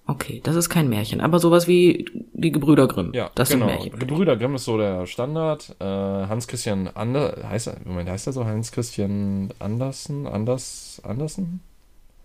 [0.07, 1.21] Okay, das ist kein Märchen.
[1.21, 3.11] Aber sowas wie die Gebrüder Grimm.
[3.13, 3.67] ja, das genau.
[3.69, 3.99] sind Märchen.
[3.99, 5.75] Gebrüder Grimm ist so der Standard.
[5.79, 8.45] Äh, Hans-Christian Ander, heißt er, Moment, heißt er so?
[8.45, 10.27] Hans-Christian Andersen?
[10.27, 11.61] Anders, Andersen?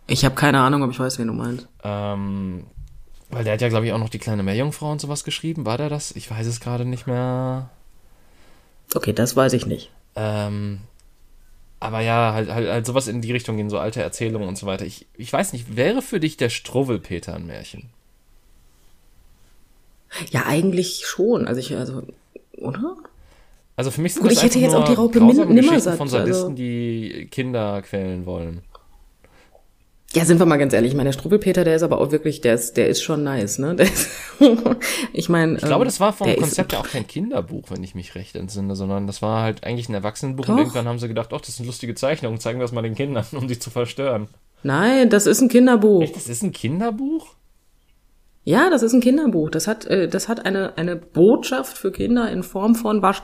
[0.08, 1.68] Ich habe keine Ahnung, ob ich weiß, wen du meinst.
[1.84, 2.64] Ähm,
[3.36, 5.66] weil der hat ja, glaube ich, auch noch die kleine Meerjungfrau und sowas geschrieben.
[5.66, 6.14] War der das?
[6.16, 7.70] Ich weiß es gerade nicht mehr.
[8.96, 9.92] Okay, das weiß ich nicht.
[10.16, 10.80] Ähm,
[11.82, 14.66] aber ja, halt, halt, halt sowas in die Richtung gehen, so alte Erzählungen und so
[14.68, 14.86] weiter.
[14.86, 17.90] Ich, ich weiß nicht, wäre für dich der Struwwelpeter ein Märchen?
[20.30, 21.46] Ja, eigentlich schon.
[21.46, 22.04] Also ich, also,
[22.54, 22.96] oder?
[23.76, 26.44] Also für mich sind Gut, das ich hätte jetzt auch die Raupe Nimmersatt, von Sadisten,
[26.52, 28.62] also- die Kinder quälen wollen.
[30.16, 30.92] Ja, sind wir mal ganz ehrlich.
[30.92, 33.60] Ich meine, der Struwwelpeter, der ist aber auch wirklich, der ist, der ist schon nice,
[33.60, 33.76] ne?
[33.80, 34.10] Ist,
[35.12, 37.96] ich meine, Ich glaube, ähm, das war vom Konzept ja auch kein Kinderbuch, wenn ich
[37.96, 40.54] mich recht entsinne, sondern das war halt eigentlich ein Erwachsenenbuch Doch.
[40.54, 42.96] und irgendwann haben sie gedacht, ach, das sind lustige Zeichnungen, zeigen wir das mal den
[42.96, 44.30] Kindern, um sie zu verstören.
[44.64, 46.02] Nein, das ist ein Kinderbuch.
[46.02, 47.28] Echt, das ist ein Kinderbuch?
[48.46, 49.50] Ja, das ist ein Kinderbuch.
[49.50, 53.22] Das hat, äh, das hat eine, eine Botschaft für Kinder in Form von Wasch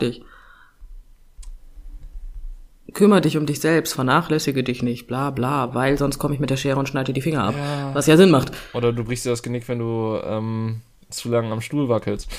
[2.91, 2.93] dich.
[2.93, 6.49] Kümmer dich um dich selbst, vernachlässige dich nicht, bla bla, weil sonst komme ich mit
[6.49, 7.55] der Schere und schneide dir die Finger ab.
[7.57, 7.93] Ja.
[7.93, 8.51] Was ja Sinn macht.
[8.73, 12.29] Oder du brichst dir das Genick, wenn du ähm, zu lange am Stuhl wackelst.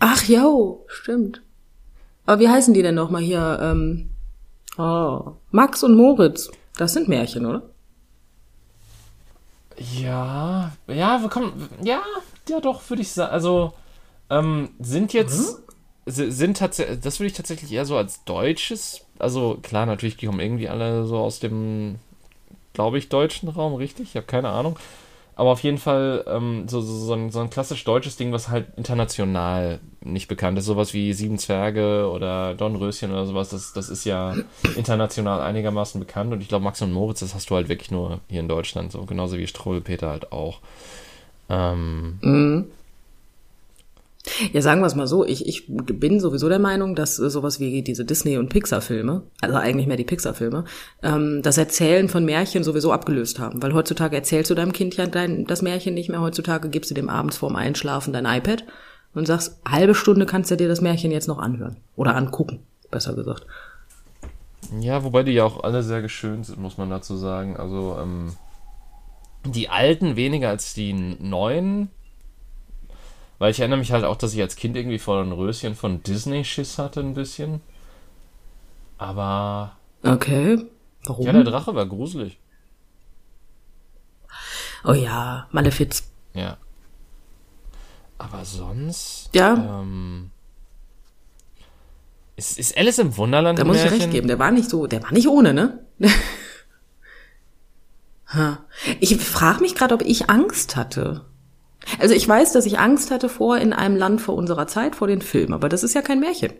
[0.00, 1.42] Ach jo, stimmt.
[2.26, 3.58] Aber wie heißen die denn nochmal hier?
[3.62, 4.10] Ähm,
[4.78, 6.50] oh, Max und Moritz.
[6.76, 7.62] Das sind Märchen, oder?
[9.78, 12.00] Ja, ja, wir kommen, ja,
[12.48, 13.32] ja doch, würde ich sagen.
[13.32, 13.72] Also,
[14.30, 15.56] ähm, sind jetzt, si-
[16.06, 20.40] sind tatsächlich, das würde ich tatsächlich eher so als deutsches, also klar, natürlich, die kommen
[20.40, 21.96] irgendwie alle so aus dem,
[22.74, 24.10] glaube ich, deutschen Raum, richtig?
[24.10, 24.78] Ich habe keine Ahnung.
[25.36, 28.50] Aber auf jeden Fall ähm, so, so, so, ein, so ein klassisch deutsches Ding, was
[28.50, 30.66] halt international nicht bekannt ist.
[30.66, 34.36] Sowas wie Sieben Zwerge oder Dornröschen oder sowas, das, das ist ja
[34.76, 36.32] international einigermaßen bekannt.
[36.32, 38.92] Und ich glaube, Max und Moritz, das hast du halt wirklich nur hier in Deutschland,
[38.92, 40.60] so genauso wie Struwelpeter halt auch.
[41.48, 42.66] Ähm, Mhm.
[44.52, 47.60] Ja, sagen wir es mal so, ich, ich bin sowieso der Meinung, dass äh, sowas
[47.60, 50.64] wie diese Disney- und Pixar-Filme, also eigentlich mehr die Pixar-Filme,
[51.02, 53.62] ähm, das Erzählen von Märchen sowieso abgelöst haben.
[53.62, 56.22] Weil heutzutage erzählst du deinem Kind ja dein, das Märchen nicht mehr.
[56.22, 58.64] Heutzutage gibst du dem abends vorm Einschlafen dein iPad
[59.14, 61.76] und sagst, halbe Stunde kannst du dir das Märchen jetzt noch anhören.
[61.94, 62.60] Oder angucken,
[62.90, 63.46] besser gesagt.
[64.80, 67.56] Ja, wobei die ja auch alle sehr geschönt sind, muss man dazu sagen.
[67.56, 68.32] Also, ähm,
[69.44, 71.90] die alten weniger als die neuen.
[73.38, 76.02] Weil ich erinnere mich halt auch, dass ich als Kind irgendwie vor ein Röschen von
[76.02, 77.60] Disney Schiss hatte, ein bisschen.
[78.98, 79.76] Aber.
[80.02, 80.64] Okay.
[81.04, 81.26] Warum?
[81.26, 82.38] Ja, der Drache war gruselig.
[84.84, 86.10] oh ja, Malefiz.
[86.32, 86.56] Ja.
[88.18, 89.30] Aber sonst.
[89.34, 89.80] Ja.
[89.80, 90.30] Ähm,
[92.36, 95.02] ist, ist Alice im Wunderland Da muss ich recht geben, der war nicht so, der
[95.02, 95.84] war nicht ohne, ne?
[98.26, 98.64] Ha.
[98.98, 101.24] ich frage mich gerade, ob ich Angst hatte.
[101.98, 105.06] Also ich weiß, dass ich Angst hatte vor in einem Land vor unserer Zeit, vor
[105.06, 106.52] den Filmen, aber das ist ja kein Märchen.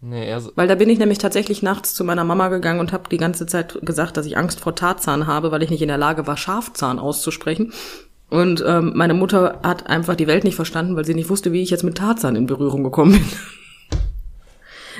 [0.00, 2.92] Nee, eher so, Weil da bin ich nämlich tatsächlich nachts zu meiner Mama gegangen und
[2.92, 5.88] habe die ganze Zeit gesagt, dass ich Angst vor Tarzan habe, weil ich nicht in
[5.88, 7.72] der Lage war, Schafzahn auszusprechen.
[8.28, 11.62] Und ähm, meine Mutter hat einfach die Welt nicht verstanden, weil sie nicht wusste, wie
[11.62, 13.24] ich jetzt mit Tarzan in Berührung gekommen bin.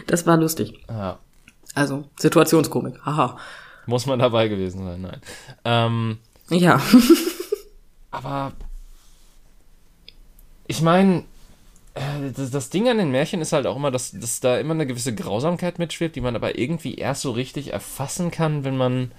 [0.09, 0.81] Das war lustig.
[0.88, 1.18] ja.
[1.75, 3.01] Also Situationskomik.
[3.05, 3.37] Haha.
[3.87, 5.21] Muss man dabei gewesen sein, nein.
[5.64, 6.18] Ähm,
[6.51, 6.81] Ja.
[8.11, 8.53] Aber
[10.73, 11.25] ich meine,
[12.35, 14.87] das, das Ding an den Märchen ist halt auch immer, dass, dass da immer eine
[14.87, 19.13] gewisse Grausamkeit mitschwebt, die man aber irgendwie erst so richtig erfassen kann, wenn man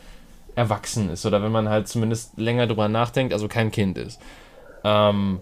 [0.56, 4.20] erwachsen ist oder wenn man halt zumindest länger drüber nachdenkt, also kein Kind ist.
[4.84, 5.42] Ähm,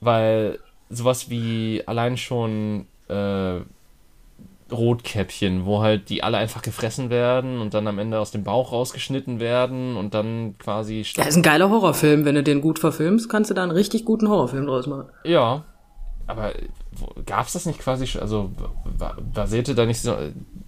[0.00, 0.58] weil
[0.90, 3.60] sowas wie allein schon äh,
[4.72, 8.72] Rotkäppchen, wo halt die alle einfach gefressen werden und dann am Ende aus dem Bauch
[8.72, 12.24] rausgeschnitten werden und dann quasi Ja, ist ein geiler Horrorfilm.
[12.24, 15.06] Wenn du den gut verfilmst, kannst du da einen richtig guten Horrorfilm draus machen.
[15.24, 15.64] Ja,
[16.26, 16.52] aber
[17.26, 18.22] gab es das nicht quasi schon?
[18.22, 18.50] Also
[19.34, 20.16] basierte da nicht so.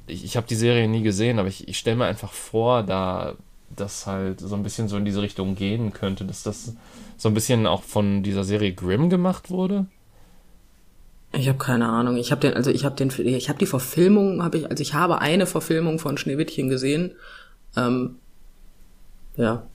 [0.06, 3.34] Ich, ich habe die Serie nie gesehen, aber ich, ich stelle mir einfach vor, da
[3.74, 6.74] das halt so ein bisschen so in diese Richtung gehen könnte, dass das
[7.16, 9.86] so ein bisschen auch von dieser Serie Grimm gemacht wurde.
[11.36, 12.16] Ich habe keine Ahnung.
[12.16, 14.94] Ich habe den, also ich habe den, ich habe die Verfilmung, habe ich, also ich
[14.94, 17.12] habe eine Verfilmung von Schneewittchen gesehen.
[17.76, 18.16] Ähm,
[19.36, 19.66] ja,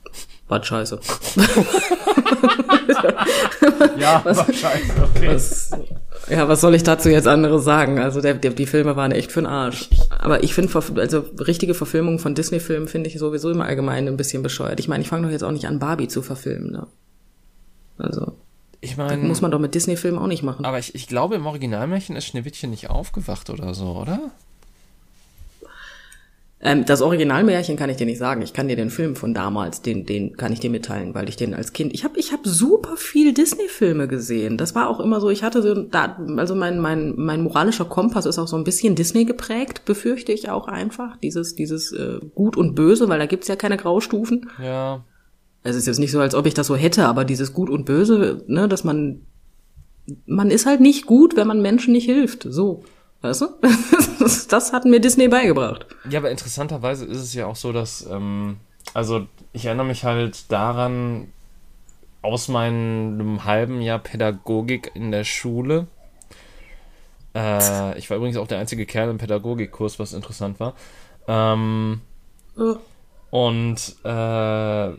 [0.48, 1.00] war scheiße.
[3.98, 5.28] Ja, war scheiße, okay.
[5.28, 5.70] Was,
[6.28, 7.98] ja, was soll ich dazu jetzt anderes sagen?
[7.98, 9.88] Also der, der, die Filme waren echt für den Arsch.
[10.18, 14.42] Aber ich finde, also richtige Verfilmungen von Disney-Filmen finde ich sowieso im Allgemeinen ein bisschen
[14.42, 14.80] bescheuert.
[14.80, 16.72] Ich meine, ich fange doch jetzt auch nicht an, Barbie zu verfilmen.
[16.72, 16.86] Ne?
[17.98, 18.36] Also
[18.80, 20.64] Ich das meine, muss man doch mit Disney-Filmen auch nicht machen.
[20.64, 24.30] aber ich, ich glaube, im Originalmärchen ist Schneewittchen nicht aufgewacht oder so, oder?
[26.62, 28.42] Ähm, das Originalmärchen kann ich dir nicht sagen.
[28.42, 31.36] Ich kann dir den Film von damals, den, den kann ich dir mitteilen, weil ich
[31.36, 31.94] den als Kind.
[31.94, 34.58] Ich habe ich hab super viel Disney-Filme gesehen.
[34.58, 35.30] Das war auch immer so.
[35.30, 38.94] Ich hatte so, da, also mein mein mein moralischer Kompass ist auch so ein bisschen
[38.94, 41.16] Disney geprägt, befürchte ich auch einfach.
[41.16, 44.50] Dieses dieses äh, Gut und Böse, weil da gibt's ja keine Graustufen.
[44.62, 45.04] Ja.
[45.62, 47.84] Es ist jetzt nicht so, als ob ich das so hätte, aber dieses Gut und
[47.84, 49.20] Böse, ne, dass man
[50.26, 52.46] man ist halt nicht gut, wenn man Menschen nicht hilft.
[52.48, 52.84] So,
[53.22, 53.46] weißt du?
[54.50, 55.86] Das, hat mir Disney beigebracht.
[56.10, 58.58] Ja, aber interessanterweise ist es ja auch so, dass, ähm,
[58.92, 61.28] also ich erinnere mich halt daran,
[62.20, 65.86] aus meinem halben Jahr Pädagogik in der Schule.
[67.34, 70.74] Äh, ich war übrigens auch der einzige Kerl im Pädagogikkurs, was interessant war.
[71.28, 72.02] Ähm,
[72.58, 72.76] Oh.
[73.30, 74.90] und äh,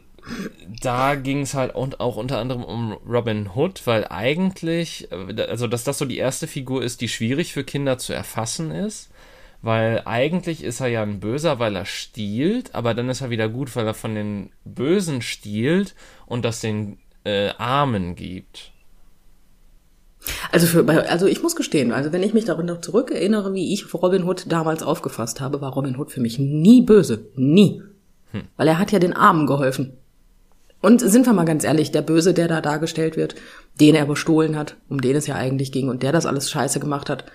[0.81, 5.67] da ging es halt und auch unter anderem um Robin Hood, weil eigentlich, äh, also
[5.67, 9.09] dass das so die erste Figur ist, die schwierig für Kinder zu erfassen ist,
[9.61, 13.47] weil eigentlich ist er ja ein Böser, weil er stiehlt, aber dann ist er wieder
[13.47, 18.71] gut, weil er von den Bösen stiehlt und das den äh, Armen gibt.
[20.51, 23.91] Also für, also ich muss gestehen, also wenn ich mich darin noch zurückerinnere, wie ich
[23.93, 27.25] Robin Hood damals aufgefasst habe, war Robin Hood für mich nie böse.
[27.35, 27.81] Nie.
[28.31, 28.43] Hm.
[28.57, 29.97] Weil er hat ja den Armen geholfen.
[30.81, 33.35] Und sind wir mal ganz ehrlich, der Böse, der da dargestellt wird,
[33.79, 36.79] den er bestohlen hat, um den es ja eigentlich ging und der das alles scheiße
[36.79, 37.25] gemacht hat,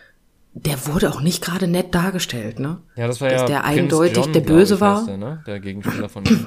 [0.52, 2.78] der wurde auch nicht gerade nett dargestellt, ne?
[2.96, 5.04] Ja, das war Dass ja der Prinz eindeutig John, der Böse ich, war.
[5.04, 5.42] Der, ne?
[5.46, 6.46] der Gegenspieler von ihm.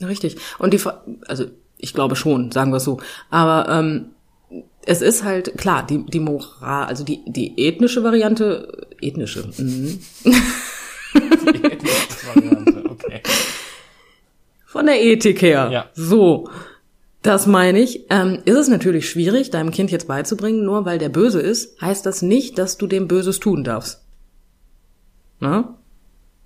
[0.06, 0.36] Richtig.
[0.58, 0.80] Und die,
[1.26, 3.00] also ich glaube schon, sagen wir so.
[3.30, 4.10] Aber ähm,
[4.84, 9.48] es ist halt klar, die die Moral, also die die ethnische Variante, ethnische.
[9.56, 10.00] Mhm.
[10.24, 13.22] die ethnische Variante, okay.
[14.68, 15.70] Von der Ethik her.
[15.72, 15.86] Ja.
[15.94, 16.50] So.
[17.22, 18.04] Das meine ich.
[18.10, 22.04] Ähm, ist es natürlich schwierig, deinem Kind jetzt beizubringen, nur weil der böse ist, heißt
[22.04, 24.04] das nicht, dass du dem Böses tun darfst.
[25.40, 25.78] Na?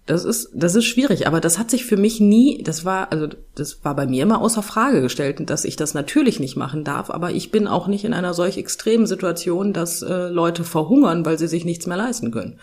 [0.07, 3.29] Das ist, das ist schwierig, aber das hat sich für mich nie, das war, also,
[3.57, 7.11] das war bei mir immer außer Frage gestellt, dass ich das natürlich nicht machen darf,
[7.11, 11.39] aber ich bin auch nicht in einer solch extremen Situation, dass äh, Leute verhungern, weil
[11.39, 12.59] sie sich nichts mehr leisten können.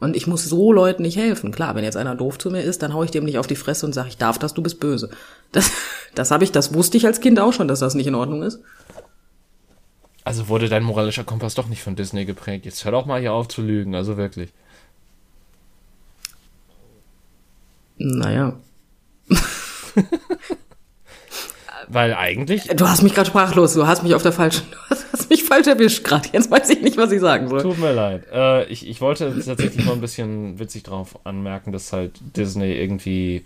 [0.00, 1.52] Und ich muss so Leuten nicht helfen.
[1.52, 3.56] Klar, wenn jetzt einer doof zu mir ist, dann hau ich dem nicht auf die
[3.56, 5.10] Fresse und sage, ich darf das, du bist böse.
[5.52, 5.70] Das,
[6.14, 8.42] das habe ich, das wusste ich als Kind auch schon, dass das nicht in Ordnung
[8.42, 8.60] ist.
[10.24, 12.64] Also wurde dein moralischer Kompass doch nicht von Disney geprägt.
[12.64, 14.52] Jetzt hör doch mal hier auf zu lügen, also wirklich.
[17.98, 18.58] Naja.
[21.88, 22.64] Weil eigentlich.
[22.68, 24.66] Du hast mich gerade sprachlos, du hast mich auf der falschen,
[25.18, 26.28] hast mich falsch erwischt gerade.
[26.32, 27.62] Jetzt weiß ich nicht, was ich sagen soll.
[27.62, 28.24] Tut mir leid.
[28.32, 33.44] Äh, ich, ich wollte tatsächlich mal ein bisschen witzig drauf anmerken, dass halt Disney irgendwie.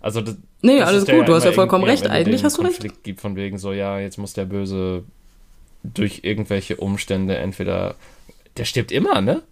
[0.00, 2.08] Also das, nee, das alles gut, ja du hast ja vollkommen recht.
[2.08, 3.04] Eigentlich hast du Konflikt recht.
[3.04, 5.04] gibt von wegen so, ja, jetzt muss der Böse
[5.82, 7.96] durch irgendwelche Umstände entweder.
[8.56, 9.42] Der stirbt immer, ne?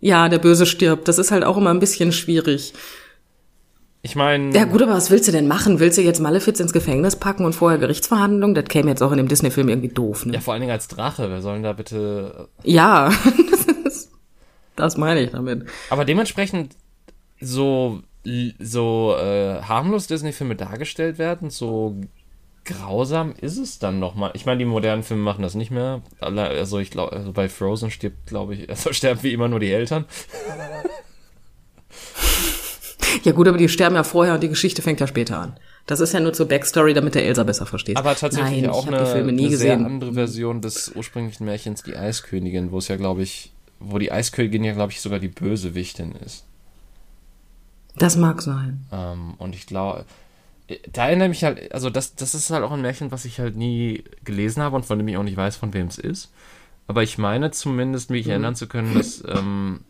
[0.00, 1.08] Ja, der Böse stirbt.
[1.08, 2.72] Das ist halt auch immer ein bisschen schwierig.
[4.04, 4.54] Ich meine.
[4.54, 5.80] Ja gut, aber was willst du denn machen?
[5.80, 8.54] Willst du jetzt Malefiz ins Gefängnis packen und vorher Gerichtsverhandlung?
[8.54, 10.34] Das käme jetzt auch in dem Disney-Film irgendwie doof, ne?
[10.34, 11.30] Ja, vor allen Dingen als Drache.
[11.30, 12.48] Wer soll denn da bitte.
[12.64, 13.10] Ja,
[14.76, 15.64] das meine ich damit.
[15.88, 16.76] Aber dementsprechend
[17.40, 18.02] so,
[18.58, 21.96] so äh, harmlos Disney-Filme dargestellt werden, so
[22.66, 24.32] grausam ist es dann nochmal.
[24.34, 26.02] Ich meine, die modernen Filme machen das nicht mehr.
[26.20, 29.72] Also ich glaube, also bei Frozen stirbt, glaube ich, also sterben wie immer nur die
[29.72, 30.04] Eltern.
[33.22, 35.56] Ja gut, aber die sterben ja vorher und die Geschichte fängt ja später an.
[35.86, 37.96] Das ist ja nur zur Backstory, damit der Elsa besser versteht.
[37.96, 42.78] Aber tatsächlich Nein, auch eine, eine sehr andere Version des ursprünglichen Märchens, die Eiskönigin, wo
[42.78, 46.44] es ja, glaube ich, wo die Eiskönigin ja, glaube ich, sogar die Bösewichtin ist.
[47.96, 48.86] Das mag sein.
[48.90, 50.04] Ähm, und ich glaube,
[50.90, 53.38] da erinnere ich mich halt, also das, das ist halt auch ein Märchen, was ich
[53.38, 56.32] halt nie gelesen habe und von dem ich auch nicht weiß, von wem es ist.
[56.86, 58.30] Aber ich meine zumindest, mich mhm.
[58.30, 59.80] erinnern zu können, dass ähm,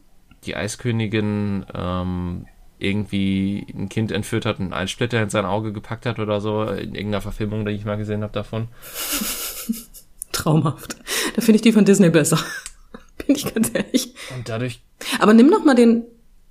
[0.44, 2.46] die Eiskönigin ähm,
[2.84, 6.62] irgendwie ein Kind entführt hat und einen Splitter in sein Auge gepackt hat oder so,
[6.64, 8.68] in irgendeiner Verfilmung, die ich mal gesehen habe davon.
[10.32, 10.96] Traumhaft.
[11.34, 12.38] Da finde ich die von Disney besser.
[13.26, 14.14] Bin ich ganz ehrlich.
[14.36, 14.80] Und dadurch.
[15.20, 16.04] Aber nimm noch mal den,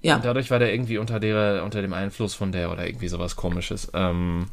[0.03, 0.19] ja.
[0.19, 3.89] Dadurch war der irgendwie unter der, unter dem Einfluss von der oder irgendwie sowas komisches.
[3.93, 4.47] Ähm,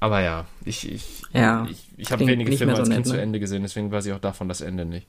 [0.00, 3.10] aber ja, ich, ich, ja, ich, ich habe wenige Filme so als Kind ne?
[3.10, 5.06] zu Ende gesehen, deswegen weiß ich auch davon das Ende nicht.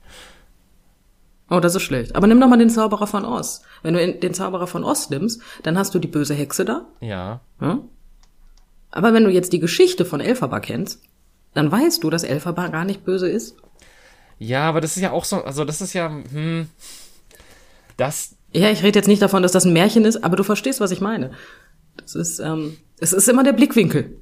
[1.48, 2.16] Oh, das ist schlecht.
[2.16, 3.62] Aber nimm doch mal den Zauberer von Oz.
[3.82, 6.86] Wenn du den Zauberer von Oz nimmst, dann hast du die böse Hexe da.
[7.00, 7.40] Ja.
[7.60, 7.82] Hm?
[8.90, 11.02] Aber wenn du jetzt die Geschichte von Elphaba kennst,
[11.54, 13.56] dann weißt du, dass Elphaba gar nicht böse ist.
[14.38, 16.68] Ja, aber das ist ja auch so, also das ist ja, hm,
[17.96, 20.80] das, ja, ich rede jetzt nicht davon, dass das ein Märchen ist, aber du verstehst,
[20.80, 21.30] was ich meine.
[21.96, 24.20] Das ist, ähm, es ist immer der Blickwinkel.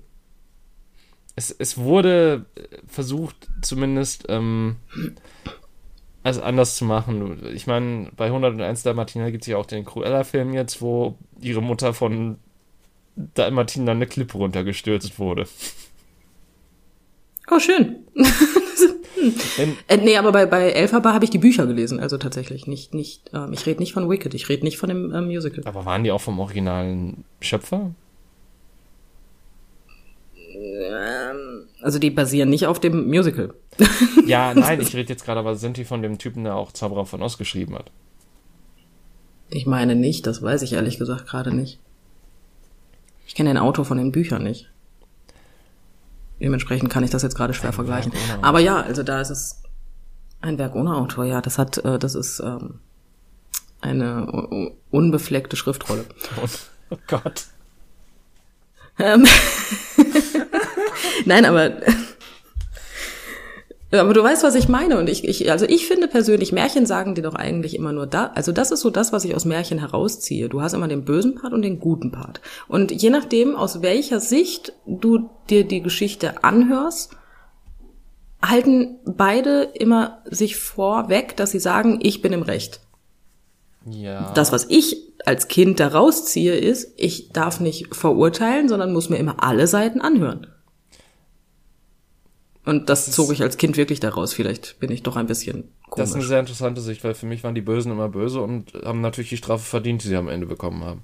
[1.37, 2.47] Es, es wurde
[2.87, 4.77] versucht, zumindest ähm,
[6.25, 7.39] also anders zu machen.
[7.55, 11.93] Ich meine, bei 101 Dalmatiner gibt es ja auch den Cruella-Film jetzt, wo ihre Mutter
[11.93, 12.39] von
[13.15, 15.47] Dalmatiner eine Klippe runtergestürzt wurde.
[17.49, 17.99] Oh, schön.
[19.57, 19.77] Hm.
[19.89, 23.31] Äh, nee, aber bei, bei Elphaba habe ich die Bücher gelesen, also tatsächlich nicht, nicht,
[23.33, 25.65] ähm, ich rede nicht von Wicked, ich rede nicht von dem ähm, Musical.
[25.65, 27.95] Aber waren die auch vom originalen Schöpfer?
[31.83, 33.55] Also die basieren nicht auf dem Musical.
[34.27, 37.05] Ja, nein, ich rede jetzt gerade, aber sind die von dem Typen, der auch Zauberer
[37.05, 37.91] von Oz geschrieben hat?
[39.51, 41.79] Ich meine nicht, das weiß ich ehrlich gesagt gerade nicht.
[43.27, 44.71] Ich kenne den Autor von den Büchern nicht.
[46.41, 48.13] Dementsprechend kann ich das jetzt gerade schwer ein vergleichen.
[48.41, 49.63] Aber ja, also da ist es
[50.41, 51.41] ein Werk ohne Autor, ja.
[51.41, 52.81] Das hat, äh, das ist ähm,
[53.81, 56.05] eine unbefleckte Schriftrolle.
[56.91, 57.47] Oh Gott.
[58.99, 59.25] Ähm,
[61.25, 61.73] Nein, aber
[63.99, 64.99] Aber du weißt, was ich meine.
[64.99, 68.33] Und ich, ich, also ich finde persönlich, Märchen sagen dir doch eigentlich immer nur da.
[68.35, 70.49] Also das ist so das, was ich aus Märchen herausziehe.
[70.49, 72.41] Du hast immer den bösen Part und den guten Part.
[72.69, 77.17] Und je nachdem, aus welcher Sicht du dir die Geschichte anhörst,
[78.43, 82.81] halten beide immer sich vorweg, dass sie sagen, ich bin im Recht.
[83.89, 84.33] Ja.
[84.35, 89.17] Das, was ich als Kind daraus ziehe, ist, ich darf nicht verurteilen, sondern muss mir
[89.17, 90.49] immer alle Seiten anhören.
[92.65, 94.33] Und das, zog ich als Kind wirklich daraus.
[94.33, 95.97] Vielleicht bin ich doch ein bisschen komisch.
[95.97, 98.73] Das ist eine sehr interessante Sicht, weil für mich waren die Bösen immer böse und
[98.85, 101.03] haben natürlich die Strafe verdient, die sie am Ende bekommen haben.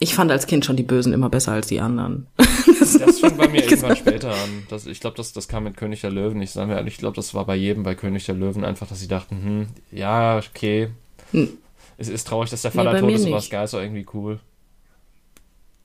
[0.00, 2.28] Ich fand als Kind schon die Bösen immer besser als die anderen.
[2.36, 4.66] Das fing bei mir irgendwann später an.
[4.68, 6.40] Das, ich glaube, das, das kam mit König der Löwen.
[6.40, 8.86] Ich sage mir ehrlich, ich glaube, das war bei jedem bei König der Löwen einfach,
[8.86, 10.90] dass sie dachten, hm, ja, okay.
[11.32, 11.48] Hm.
[11.96, 13.80] Es ist traurig, dass der Vater bei tot mir ist, aber das Geil ist auch
[13.80, 14.38] irgendwie cool.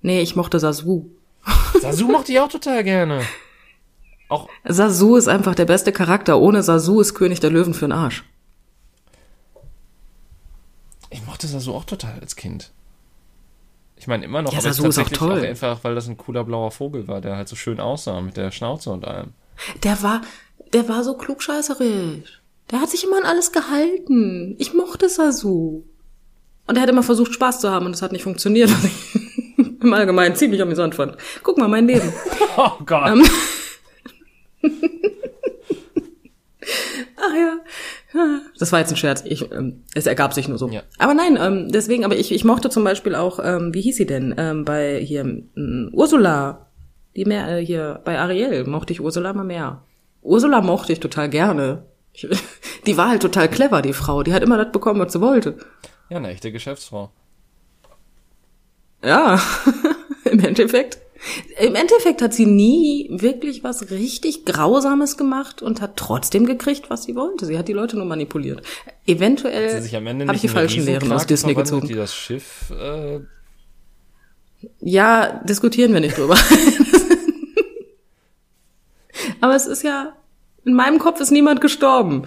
[0.03, 1.05] Nee, ich mochte Sasu.
[1.81, 3.21] Sasu mochte ich auch total gerne.
[4.33, 6.39] Auch, Sasu ist einfach der beste Charakter.
[6.39, 8.23] Ohne Sasu ist König der Löwen für den Arsch.
[11.09, 12.71] ich mochte Sasu auch total als Kind.
[13.95, 15.39] Ich meine immer noch, Ja, aber Sasu ist auch toll.
[15.45, 18.49] einfach, weil das ein cooler blauer Vogel war, der halt so schön aussah mit der
[18.51, 19.33] Schnauze und allem.
[19.83, 20.21] Der war,
[20.73, 22.41] der war so klugscheißerisch.
[22.71, 24.55] Der hat sich immer an alles gehalten.
[24.57, 25.83] Ich mochte Sasu.
[26.65, 28.71] Und er hat immer versucht, Spaß zu haben und es hat nicht funktioniert.
[28.71, 28.83] Was
[29.57, 31.15] ich im Allgemeinen ziemlich amüsant fand.
[31.43, 32.11] Guck mal, mein Leben.
[32.57, 33.07] Oh Gott.
[33.07, 33.23] Ähm.
[37.17, 37.59] Ach ja.
[38.59, 39.23] Das war jetzt ein Scherz.
[39.25, 40.69] Ich, ähm, es ergab sich nur so.
[40.69, 40.83] Ja.
[40.97, 44.05] Aber nein, ähm, deswegen, aber ich, ich mochte zum Beispiel auch, ähm, wie hieß sie
[44.05, 44.35] denn?
[44.37, 46.67] Ähm, bei hier ähm, Ursula,
[47.15, 49.83] die mehr äh, hier bei Ariel mochte ich Ursula mal mehr.
[50.21, 51.85] Ursula mochte ich total gerne.
[52.13, 52.27] Ich,
[52.85, 54.23] die war halt total clever, die Frau.
[54.23, 55.57] Die hat immer das bekommen, was sie wollte.
[56.09, 57.11] Ja, eine echte Geschäftsfrau.
[59.03, 59.39] Ja,
[60.25, 60.99] im Endeffekt.
[61.59, 67.03] Im Endeffekt hat sie nie wirklich was richtig Grausames gemacht und hat trotzdem gekriegt, was
[67.03, 67.45] sie wollte.
[67.45, 68.61] Sie hat die Leute nur manipuliert.
[69.05, 71.87] Eventuell habe ich die falschen Lehren aus Disney gezogen.
[71.87, 73.19] die das Schiff, äh,
[74.81, 76.37] Ja, diskutieren wir nicht drüber.
[79.41, 80.13] Aber es ist ja,
[80.65, 82.23] in meinem Kopf ist niemand gestorben.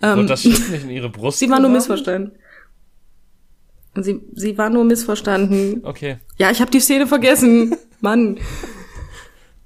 [0.00, 2.32] Ähm, wird das Schiff nicht in ihre Brust sie war nur missverstanden.
[3.94, 5.84] Sie, sie war nur missverstanden.
[5.84, 6.16] Okay.
[6.38, 7.76] Ja, ich habe die Szene vergessen.
[8.02, 8.38] Mann.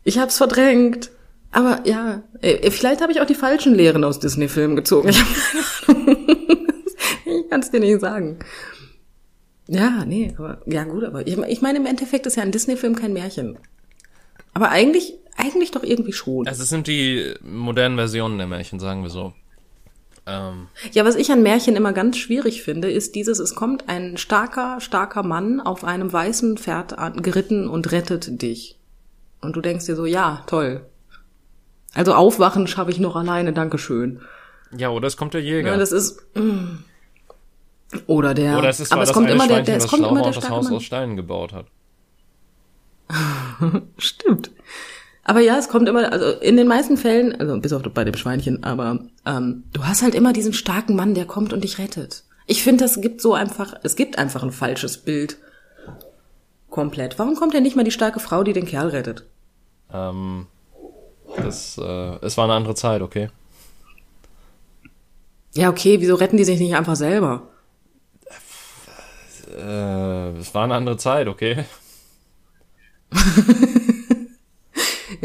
[0.04, 1.10] Ich hab's verdrängt.
[1.50, 2.22] Aber ja,
[2.70, 5.08] vielleicht habe ich auch die falschen Lehren aus Disney-Filmen gezogen.
[5.08, 6.26] Ich, hab keine Ahnung.
[7.24, 8.38] ich kann es dir nicht sagen.
[9.68, 12.94] Ja, nee, aber ja gut, aber ich, ich meine, im Endeffekt ist ja ein Disney-Film
[12.94, 13.58] kein Märchen.
[14.54, 16.46] Aber eigentlich, eigentlich doch irgendwie schon.
[16.46, 19.32] Also es sind die modernen Versionen der Märchen, sagen wir so.
[20.26, 24.16] Ähm, Ja, was ich an Märchen immer ganz schwierig finde, ist dieses, es kommt ein
[24.16, 28.78] starker, starker Mann auf einem weißen Pferd geritten und rettet dich.
[29.40, 30.84] Und du denkst dir so, ja, toll.
[31.94, 34.20] Also aufwachen schaffe ich noch alleine, Dankeschön.
[34.76, 35.70] ja, oder es kommt der Jäger.
[35.70, 36.78] Ja, das ist, mm.
[38.06, 40.26] oder der, oder es ist aber es kommt immer der, der, es kommt immer der
[40.26, 40.74] und das starke Haus Mann.
[40.74, 41.66] aus Steinen gebaut hat.
[43.98, 44.50] Stimmt.
[45.28, 48.14] Aber ja, es kommt immer, also in den meisten Fällen, also bis auf bei dem
[48.14, 52.22] Schweinchen, aber ähm, du hast halt immer diesen starken Mann, der kommt und dich rettet.
[52.46, 55.38] Ich finde, das gibt so einfach, es gibt einfach ein falsches Bild.
[56.70, 57.18] Komplett.
[57.18, 59.26] Warum kommt denn nicht mal die starke Frau, die den Kerl rettet?
[59.92, 60.46] Ähm,
[61.36, 63.30] das, äh, es war eine andere Zeit, okay?
[65.54, 67.48] Ja, okay, wieso retten die sich nicht einfach selber?
[69.58, 71.64] Äh, es war eine andere Zeit, okay?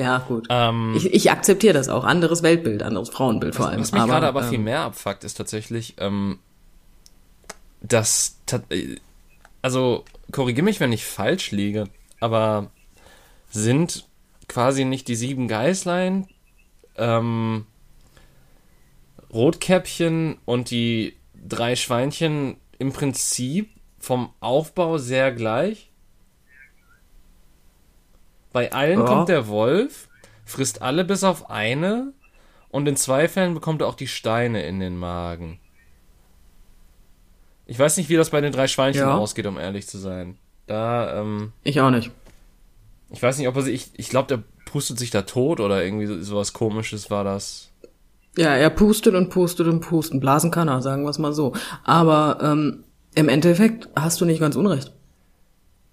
[0.01, 0.47] Ja, gut.
[0.49, 2.03] Ähm, Ich, ich akzeptiere das auch.
[2.03, 3.81] Anderes Weltbild, anderes Frauenbild vor allem.
[3.81, 6.39] Was mich gerade aber ähm, viel mehr abfuckt, ist tatsächlich, ähm,
[7.81, 8.39] dass,
[9.61, 11.85] also korrigier mich, wenn ich falsch liege,
[12.19, 12.71] aber
[13.49, 14.07] sind
[14.47, 16.27] quasi nicht die sieben Geißlein,
[16.97, 17.65] ähm,
[19.31, 21.15] Rotkäppchen und die
[21.47, 25.90] drei Schweinchen im Prinzip vom Aufbau sehr gleich?
[28.53, 29.05] Bei allen Ja.
[29.05, 30.07] kommt der Wolf,
[30.45, 32.13] frisst alle bis auf eine
[32.69, 35.59] und in zwei Fällen bekommt er auch die Steine in den Magen.
[37.65, 39.17] Ich weiß nicht, wie das bei den drei Schweinchen Ja.
[39.17, 40.37] ausgeht, um ehrlich zu sein.
[40.67, 42.11] Da, ähm, Ich auch nicht.
[43.09, 45.83] ich weiß nicht, ob er sich, ich, ich glaube, der pustet sich da tot oder
[45.83, 47.69] irgendwie so, sowas komisches war das.
[48.37, 50.19] Ja, er pustet und pustet und pusten.
[50.21, 51.53] Blasen kann er, sagen wir es mal so.
[51.83, 52.83] Aber ähm,
[53.15, 54.93] im Endeffekt hast du nicht ganz unrecht.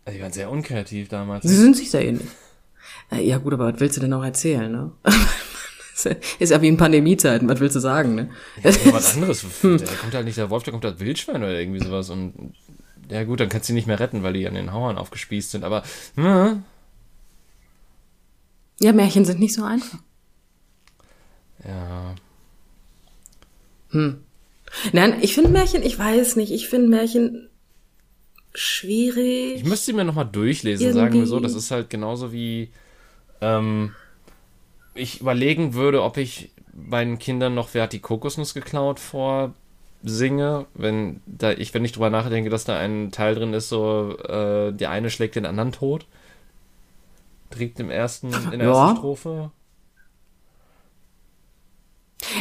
[0.05, 1.45] Also, die waren sehr unkreativ damals.
[1.45, 2.29] Sie sind sich sehr ähnlich.
[3.11, 4.93] Äh, Ja gut, aber was willst du denn auch erzählen, ne?
[6.39, 8.31] Ist ja wie in Pandemiezeiten, was willst du sagen, ne?
[8.63, 9.45] Ja, was anderes.
[9.63, 12.55] Der kommt halt nicht der Wolf, der kommt halt Wildschwein oder irgendwie sowas und
[13.11, 15.51] ja gut, dann kannst du die nicht mehr retten, weil die an den Hauern aufgespießt
[15.51, 15.83] sind, aber
[16.15, 16.63] hm,
[18.81, 19.99] Ja, Märchen sind nicht so einfach.
[21.67, 22.15] Ja.
[23.91, 24.23] Hm.
[24.93, 27.49] Nein, ich finde Märchen, ich weiß nicht, ich finde Märchen
[28.55, 29.57] schwierig.
[29.57, 31.01] Ich müsste sie mir nochmal durchlesen, Irgendwie.
[31.01, 31.41] sagen wir so.
[31.41, 32.71] Das ist halt genauso wie
[33.41, 33.95] ähm,
[34.95, 41.21] ich überlegen würde, ob ich meinen Kindern noch Wer hat die Kokosnuss geklaut vorsinge, wenn
[41.27, 44.91] da ich, wenn ich drüber nachdenke, dass da ein Teil drin ist, so äh, der
[44.91, 46.07] eine schlägt den anderen tot.
[47.51, 48.83] Trägt im ersten, in der Ja.
[48.85, 49.51] ersten Strophe.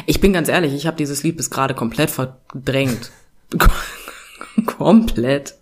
[0.05, 3.11] Ich bin ganz ehrlich, ich habe dieses Lied bis gerade komplett verdrängt.
[4.65, 5.55] komplett.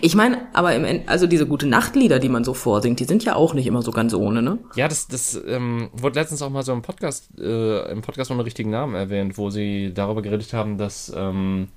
[0.00, 3.24] Ich meine, aber im End, also diese gute Nachtlieder, die man so vorsingt, die sind
[3.24, 4.58] ja auch nicht immer so ganz ohne, ne?
[4.74, 8.44] Ja, das, das ähm, wurde letztens auch mal so im Podcast, äh, im Podcast ohne
[8.44, 11.68] richtigen Namen erwähnt, wo sie darüber geredet haben, dass ähm,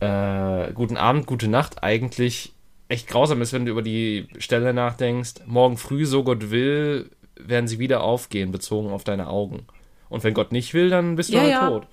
[0.00, 2.52] äh, Guten Abend, Gute Nacht eigentlich
[2.88, 5.34] echt grausam ist, wenn du über die Stelle nachdenkst.
[5.46, 9.66] Morgen früh, so Gott will, werden sie wieder aufgehen, bezogen auf deine Augen.
[10.08, 11.68] Und wenn Gott nicht will, dann bist du Ja, halt ja.
[11.68, 11.86] tot.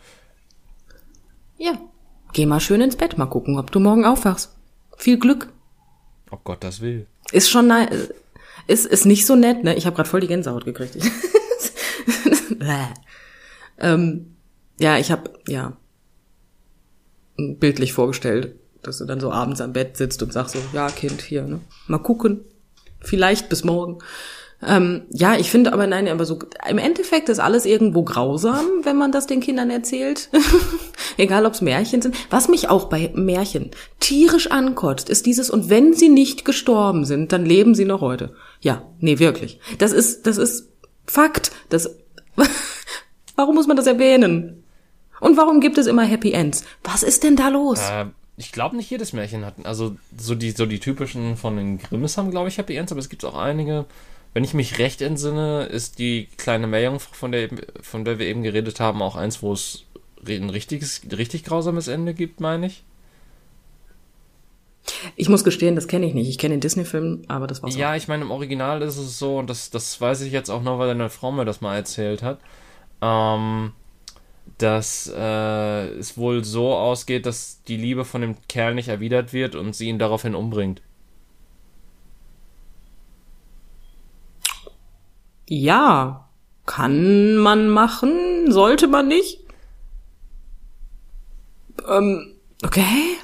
[1.58, 1.72] Ja.
[2.34, 4.57] Geh mal schön ins Bett, mal gucken, ob du morgen aufwachst.
[4.98, 5.48] Viel Glück.
[6.32, 7.08] Ob Gott das will.
[7.32, 7.88] Ist schon nei-
[8.68, 9.76] ist ist nicht so nett, ne?
[9.76, 10.98] Ich habe gerade voll die Gänsehaut gekriegt.
[13.80, 14.36] Ähm,
[14.80, 15.78] ja, ich habe ja
[17.38, 21.22] bildlich vorgestellt, dass du dann so abends am Bett sitzt und sagst so, ja Kind,
[21.22, 21.60] hier, ne?
[21.88, 22.42] Mal gucken,
[23.00, 24.00] vielleicht bis morgen.
[24.66, 28.98] Ähm, ja, ich finde aber nein, aber so im Endeffekt ist alles irgendwo grausam, wenn
[28.98, 30.30] man das den Kindern erzählt.
[31.18, 32.16] Egal, ob's Märchen sind.
[32.32, 37.32] Was mich auch bei Märchen tierisch ankotzt, ist dieses und wenn sie nicht gestorben sind,
[37.32, 38.34] dann leben sie noch heute.
[38.60, 39.60] Ja, nee, wirklich.
[39.78, 40.72] Das ist das ist
[41.06, 41.52] Fakt.
[41.70, 41.96] Das
[43.36, 44.64] Warum muss man das erwähnen?
[45.20, 46.66] Und warum gibt es immer Happy Ends?
[46.84, 47.80] Was ist denn da los?
[47.80, 48.06] Äh,
[48.36, 52.18] ich glaube nicht jedes Märchen hat, also so die, so die typischen von den Grimmes
[52.18, 53.86] haben, glaube ich, Happy Ends, aber es gibt auch einige.
[54.38, 57.50] Wenn ich mich recht entsinne, ist die kleine Meerjungfrau, von der,
[57.82, 59.86] von der wir eben geredet haben, auch eins, wo es
[60.28, 62.84] ein richtiges, richtig grausames Ende gibt, meine ich.
[65.16, 66.30] Ich muss gestehen, das kenne ich nicht.
[66.30, 67.80] Ich kenne den Disney-Film, aber das war's auch.
[67.80, 70.62] Ja, ich meine, im Original ist es so, und das, das weiß ich jetzt auch
[70.62, 72.40] noch, weil deine Frau mir das mal erzählt hat,
[73.02, 73.74] ähm,
[74.60, 79.56] dass äh, es wohl so ausgeht, dass die Liebe von dem Kerl nicht erwidert wird
[79.56, 80.84] und sie ihn daraufhin umbringt.
[85.50, 86.30] Ja,
[86.66, 89.40] kann man machen, sollte man nicht.
[91.88, 93.18] Ähm, okay.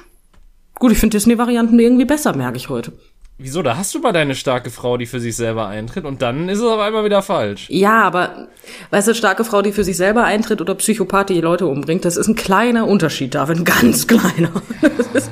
[0.74, 2.92] Gut, ich finde Disney-Varianten irgendwie besser, merke ich heute.
[3.36, 3.62] Wieso?
[3.62, 6.58] Da hast du mal deine starke Frau, die für sich selber eintritt und dann ist
[6.58, 7.66] es auf einmal wieder falsch.
[7.68, 8.48] Ja, aber,
[8.90, 12.16] weißt du, starke Frau, die für sich selber eintritt oder Psychopath, die Leute umbringt, das
[12.16, 14.50] ist ein kleiner Unterschied, David, ein ganz kleiner.
[14.80, 15.30] Das ist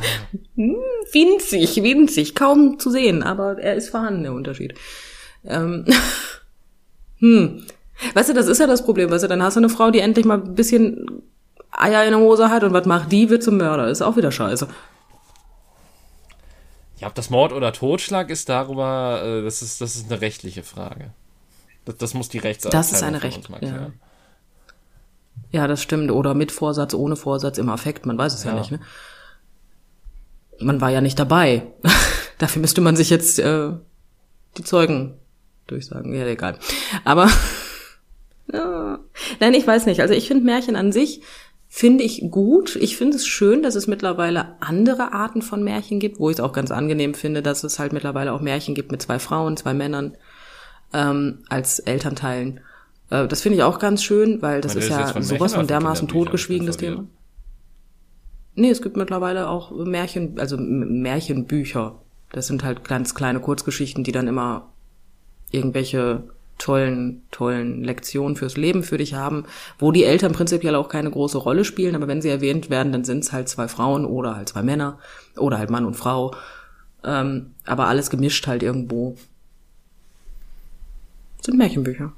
[0.57, 0.77] hm,
[1.13, 4.75] winzig, winzig, kaum zu sehen, aber er ist vorhanden, der Unterschied.
[5.45, 5.85] Ähm,
[7.23, 7.63] hm.
[8.15, 10.01] Weißt du, das ist ja das Problem, weißt du, dann hast du eine Frau, die
[10.01, 11.23] endlich mal ein bisschen
[11.71, 13.89] Eier in der Hose hat und was macht die, wird zum Mörder.
[13.89, 14.67] Ist auch wieder scheiße.
[16.99, 20.63] Ja, ob das Mord oder Totschlag ist, darüber, äh, das ist, das ist eine rechtliche
[20.63, 21.11] Frage.
[21.85, 23.91] Das, das muss die Rechtsabteilung Das ist eine von Recht- uns mal ja.
[25.51, 26.11] Ja, das stimmt.
[26.11, 28.59] Oder mit Vorsatz, ohne Vorsatz, im Affekt, man weiß es ja, Ja.
[28.59, 28.81] nicht, ne?
[30.61, 31.67] Man war ja nicht dabei.
[32.39, 33.71] Dafür müsste man sich jetzt äh,
[34.59, 35.15] die Zeugen
[35.67, 36.15] durchsagen.
[36.15, 36.59] Ja, egal.
[37.05, 37.29] Aber
[38.53, 38.99] ja.
[39.41, 40.01] nein, ich weiß nicht.
[40.01, 41.23] Also ich finde Märchen an sich
[41.75, 42.77] finde ich gut.
[42.77, 46.41] Ich finde es schön, dass es mittlerweile andere Arten von Märchen gibt, wo ich es
[46.41, 49.73] auch ganz angenehm finde, dass es halt mittlerweile auch Märchen gibt mit zwei Frauen, zwei
[49.73, 50.15] Männern
[50.93, 52.61] ähm, als Elternteilen.
[53.09, 55.67] Äh, das finde ich auch ganz schön, weil das Weil ist ja von sowas von
[55.67, 57.09] dermaßen Kinderbücher, totgeschwiegen, das ich bin Thema.
[58.55, 62.03] Nee, es gibt mittlerweile auch Märchen, also Märchenbücher.
[62.33, 64.75] Das sind halt ganz kleine Kurzgeschichten, die dann immer
[65.53, 66.25] irgendwelche
[66.59, 69.45] tollen, tollen Lektionen fürs Leben für dich haben,
[69.79, 73.05] wo die Eltern prinzipiell auch keine große Rolle spielen, aber wenn sie erwähnt werden, dann
[73.05, 74.99] sind es halt zwei Frauen oder halt zwei Männer
[75.37, 76.35] oder halt Mann und Frau.
[77.05, 79.17] Ähm, aber alles gemischt halt irgendwo.
[81.41, 82.13] Sind Märchenbücher.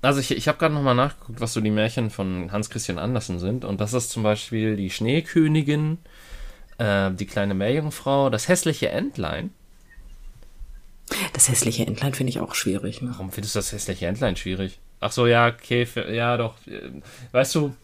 [0.00, 3.38] Also ich, ich habe gerade nochmal nachgeguckt, was so die Märchen von Hans Christian Andersen
[3.38, 3.64] sind.
[3.64, 5.98] Und das ist zum Beispiel die Schneekönigin,
[6.78, 9.50] äh, die kleine Meerjungfrau, das hässliche Entlein.
[11.32, 13.00] Das hässliche Entlein finde ich auch schwierig.
[13.02, 13.10] Ne?
[13.12, 14.78] Warum findest du das hässliche Entlein schwierig?
[15.00, 16.54] Ach so, ja, okay, für, ja doch.
[16.66, 16.90] äh,
[17.32, 17.74] Weißt du,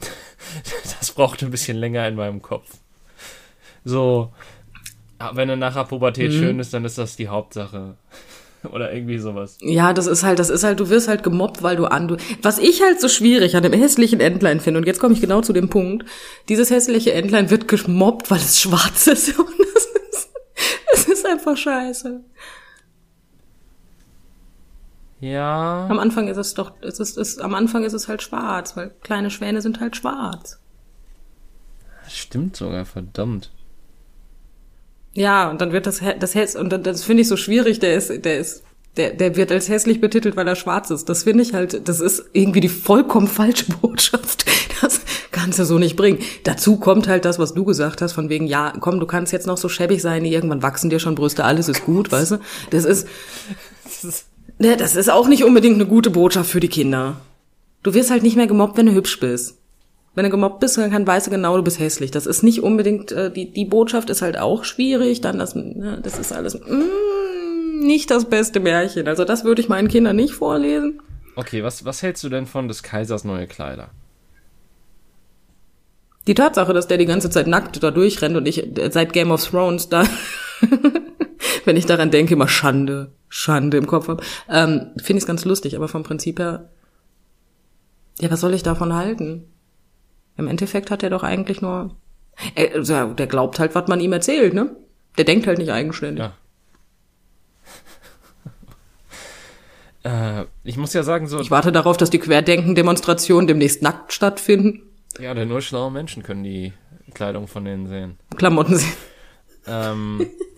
[0.98, 2.68] das braucht ein bisschen länger in meinem Kopf.
[3.84, 4.32] So,
[5.18, 7.96] ah, wenn er nachher Pubertät schön ist, dann ist das die Hauptsache.
[8.70, 9.58] Oder irgendwie sowas.
[9.60, 12.16] Ja, das ist halt, das ist halt, du wirst halt gemobbt, weil du an, du,
[12.42, 15.40] was ich halt so schwierig an dem hässlichen Entlein finde, und jetzt komme ich genau
[15.40, 16.06] zu dem Punkt,
[16.48, 20.30] dieses hässliche Entlein wird gemobbt, weil es schwarz ist, und das ist,
[20.92, 22.20] das ist einfach scheiße.
[25.22, 25.86] Ja.
[25.88, 28.90] Am Anfang ist es doch, es ist, es, am Anfang ist es halt schwarz, weil
[29.02, 30.58] kleine Schwäne sind halt schwarz.
[32.08, 33.52] Stimmt sogar, verdammt.
[35.14, 37.94] Ja, und dann wird das, das häss, und dann- das finde ich so schwierig, der
[37.94, 38.64] ist, der ist,
[38.96, 41.08] der, der wird als hässlich betitelt, weil er schwarz ist.
[41.08, 44.44] Das finde ich halt, das ist irgendwie die vollkommen falsche Botschaft.
[44.82, 46.18] Das kannst du so nicht bringen.
[46.42, 49.46] Dazu kommt halt das, was du gesagt hast, von wegen, ja, komm, du kannst jetzt
[49.46, 52.38] noch so schäbig sein, irgendwann wachsen dir schon Brüste, alles ist gut, weißt du?
[52.70, 53.06] Das ist,
[54.62, 57.16] ne, das ist auch nicht unbedingt eine gute Botschaft für die Kinder.
[57.82, 59.58] Du wirst halt nicht mehr gemobbt, wenn du hübsch bist.
[60.14, 62.10] Wenn du gemobbt bist, dann kann weißt du genau, du bist hässlich.
[62.10, 66.00] Das ist nicht unbedingt, äh, die, die Botschaft ist halt auch schwierig, dann das, ne,
[66.02, 69.08] das ist alles mm, nicht das beste Märchen.
[69.08, 71.00] Also das würde ich meinen Kindern nicht vorlesen.
[71.34, 73.90] Okay, was, was hältst du denn von des Kaisers neue Kleider?
[76.26, 79.32] Die Tatsache, dass der die ganze Zeit nackt da durchrennt und ich äh, seit Game
[79.32, 80.06] of Thrones da,
[81.64, 85.44] wenn ich daran denke, immer Schande, Schande im Kopf habe, ähm, finde ich es ganz
[85.44, 86.70] lustig, aber vom Prinzip her,
[88.20, 89.44] ja, was soll ich davon halten?
[90.36, 91.96] Im Endeffekt hat er doch eigentlich nur,
[92.54, 94.76] äh, also, der glaubt halt, was man ihm erzählt, ne?
[95.18, 96.24] Der denkt halt nicht eigenständig.
[96.24, 96.32] Ja.
[100.04, 104.82] Äh, ich muss ja sagen, so, Ich warte darauf, dass die Querdenken-Demonstrationen demnächst nackt stattfinden.
[105.20, 106.72] ja, denn nur schlaue Menschen können die
[107.14, 108.18] Kleidung von denen sehen.
[108.36, 108.92] Klamotten sehen.
[109.68, 110.26] Ähm,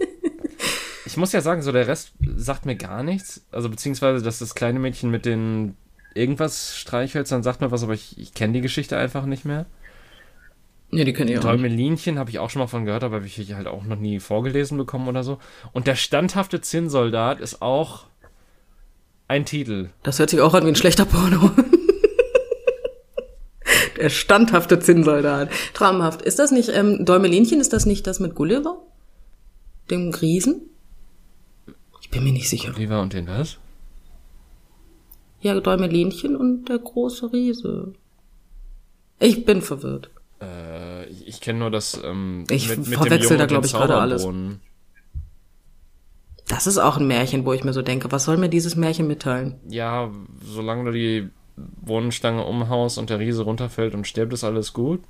[1.15, 3.47] ich muss ja sagen, so der Rest sagt mir gar nichts.
[3.53, 5.77] Also beziehungsweise, dass das kleine Mädchen mit den
[6.13, 9.67] irgendwas Streichhölzern sagt mir was, aber ich, ich kenne die Geschichte einfach nicht mehr.
[10.91, 11.45] Ja, die können ja auch.
[11.45, 14.19] Däumelinchen habe ich auch schon mal von gehört, aber habe ich halt auch noch nie
[14.19, 15.39] vorgelesen bekommen oder so.
[15.73, 18.07] Und der standhafte Zinnsoldat ist auch
[19.29, 19.91] ein Titel.
[20.03, 21.53] Das hört sich auch an wie ein schlechter Porno.
[23.99, 25.49] Der standhafte Zinnsoldat.
[25.75, 26.23] Traumhaft.
[26.23, 28.83] Ist das nicht, ähm, Däumelinchen, ist das nicht das mit Gulliver?
[29.93, 30.71] Dem Riesen?
[32.15, 32.73] Ich bin mir nicht sicher.
[32.77, 33.59] Oliver und den was?
[35.41, 37.93] Ja, Däumelinchen und der große Riese.
[39.19, 40.11] Ich bin verwirrt.
[40.41, 43.67] Äh, ich ich kenne nur das ähm, Ich mit, mit verwechsel da, und glaub dem
[43.67, 44.29] ich, gerade alles.
[46.47, 49.09] Das ist auch ein Märchen, wo ich mir so denke, was soll mir dieses Märchen
[49.09, 49.57] mitteilen?
[49.69, 55.03] Ja, solange du die Wohnstange umhaust und der Riese runterfällt und stirbt, ist alles gut.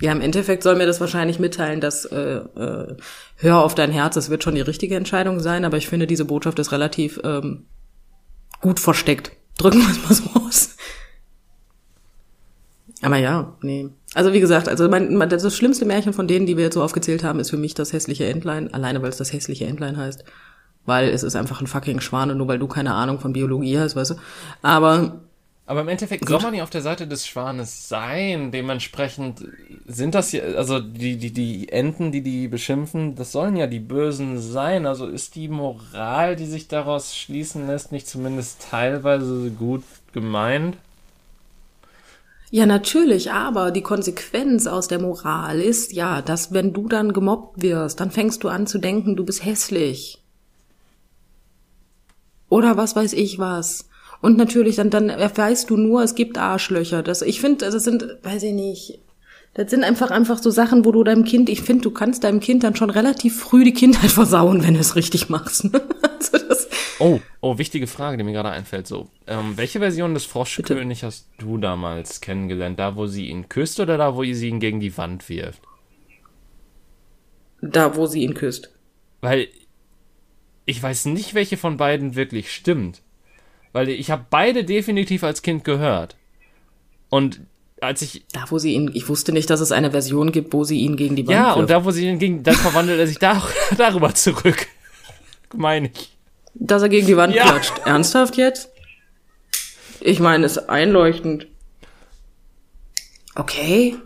[0.00, 2.96] Ja, im Endeffekt soll mir das wahrscheinlich mitteilen, dass äh, äh,
[3.36, 6.26] hör auf dein Herz, es wird schon die richtige Entscheidung sein, aber ich finde, diese
[6.26, 7.64] Botschaft ist relativ ähm,
[8.60, 9.32] gut versteckt.
[9.56, 10.76] Drücken wir es mal so aus.
[13.02, 13.88] Aber ja, nee.
[14.14, 16.82] Also wie gesagt, also mein, mein, das schlimmste Märchen von denen, die wir jetzt so
[16.82, 20.24] aufgezählt haben, ist für mich das hässliche Entlein, alleine weil es das hässliche Entlein heißt.
[20.84, 23.78] Weil es ist einfach ein fucking Schwan und nur weil du keine Ahnung von Biologie
[23.78, 24.14] hast, weißt du.
[24.62, 25.25] Aber
[25.68, 28.52] Aber im Endeffekt soll man ja auf der Seite des Schwanes sein.
[28.52, 29.44] Dementsprechend
[29.84, 33.80] sind das ja, also die, die, die Enten, die die beschimpfen, das sollen ja die
[33.80, 34.86] Bösen sein.
[34.86, 40.76] Also ist die Moral, die sich daraus schließen lässt, nicht zumindest teilweise gut gemeint?
[42.52, 47.60] Ja, natürlich, aber die Konsequenz aus der Moral ist ja, dass wenn du dann gemobbt
[47.60, 50.22] wirst, dann fängst du an zu denken, du bist hässlich.
[52.48, 53.88] Oder was weiß ich was.
[54.20, 57.02] Und natürlich, dann, dann weißt du nur, es gibt Arschlöcher.
[57.02, 59.00] Das, ich finde, das sind, weiß ich nicht,
[59.54, 62.40] das sind einfach, einfach so Sachen, wo du deinem Kind, ich finde, du kannst deinem
[62.40, 65.64] Kind dann schon relativ früh die Kindheit versauen, wenn du es richtig machst.
[66.02, 68.86] also das, Oh, oh, wichtige Frage, die mir gerade einfällt.
[68.86, 72.78] So, ähm, welche Version des Froschkönig hast du damals kennengelernt?
[72.78, 75.60] Da, wo sie ihn küsst oder da, wo sie ihn gegen die Wand wirft?
[77.60, 78.72] da, wo sie ihn küsst.
[79.20, 79.48] Weil
[80.64, 83.02] ich weiß nicht, welche von beiden wirklich stimmt.
[83.76, 86.16] Weil ich habe beide definitiv als Kind gehört.
[87.10, 87.42] Und
[87.82, 88.24] als ich.
[88.32, 90.96] Da, wo sie ihn, ich wusste nicht, dass es eine Version gibt, wo sie ihn
[90.96, 91.58] gegen die Wand Ja, wirft.
[91.58, 93.42] und da, wo sie ihn ging, dann verwandelt er sich da,
[93.76, 94.66] darüber zurück.
[95.54, 96.16] Meine ich.
[96.54, 97.44] Dass er gegen die Wand Ja.
[97.44, 97.74] klatscht.
[97.84, 98.70] Ernsthaft jetzt?
[100.00, 101.46] Ich meine, ist einleuchtend.
[103.34, 103.96] Okay.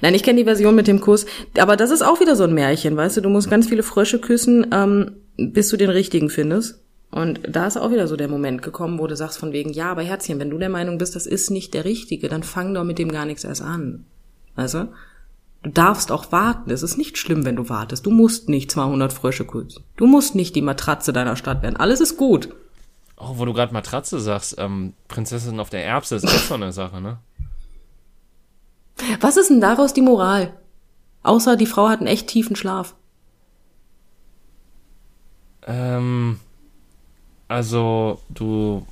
[0.00, 1.26] Nein, ich kenne die Version mit dem Kuss.
[1.58, 3.20] Aber das ist auch wieder so ein Märchen, weißt du?
[3.20, 6.78] Du musst ganz viele Frösche küssen, ähm, bis du den richtigen findest.
[7.12, 9.90] Und da ist auch wieder so der Moment gekommen, wo du sagst von wegen, ja,
[9.90, 12.84] aber Herzchen, wenn du der Meinung bist, das ist nicht der Richtige, dann fang doch
[12.84, 14.06] mit dem gar nichts erst an.
[14.56, 14.92] Weißt du?
[15.62, 16.70] Darfst auch warten.
[16.70, 18.06] Es ist nicht schlimm, wenn du wartest.
[18.06, 19.84] Du musst nicht 200 Frösche küssen.
[19.96, 21.76] Du musst nicht die Matratze deiner Stadt werden.
[21.76, 22.48] Alles ist gut.
[23.18, 26.72] Oh, wo du gerade Matratze sagst, ähm, Prinzessin auf der Erbse ist auch so eine
[26.72, 27.18] Sache, ne?
[29.20, 30.54] Was ist denn daraus die Moral?
[31.22, 32.94] Außer die Frau hat einen echt tiefen Schlaf.
[35.66, 36.40] Ähm,
[37.52, 38.86] also, du.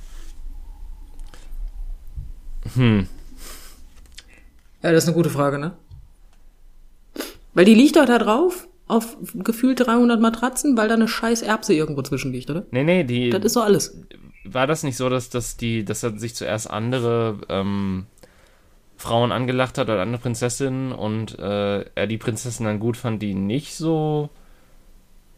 [2.75, 3.07] Hm.
[4.83, 5.73] Ja, das ist eine gute Frage, ne?
[7.53, 11.73] Weil die liegt doch da drauf auf gefühlt 300 Matratzen, weil da eine scheiß Erbse
[11.73, 12.65] irgendwo zwischen liegt, oder?
[12.71, 13.29] Nee, nee, die.
[13.29, 13.97] Das ist so alles.
[14.43, 18.05] War das nicht so, dass, dass die, dass er sich zuerst andere ähm,
[18.97, 23.33] Frauen angelacht hat oder andere Prinzessinnen und äh, er die Prinzessin dann gut fand, die
[23.33, 24.29] nicht so.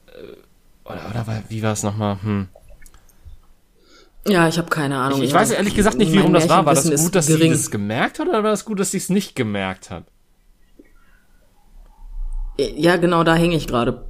[0.07, 2.17] Äh, oder, oder wie war es nochmal?
[2.21, 2.47] Hm.
[4.27, 5.21] Ja, ich habe keine Ahnung.
[5.21, 6.65] Ich, ich weiß ehrlich gesagt nicht, wie rum das war.
[6.65, 7.51] War das gut, dass gering.
[7.51, 10.05] sie das gemerkt hat oder war das gut, dass sie es nicht gemerkt hat?
[12.57, 14.05] Ja, genau, da hänge ich gerade.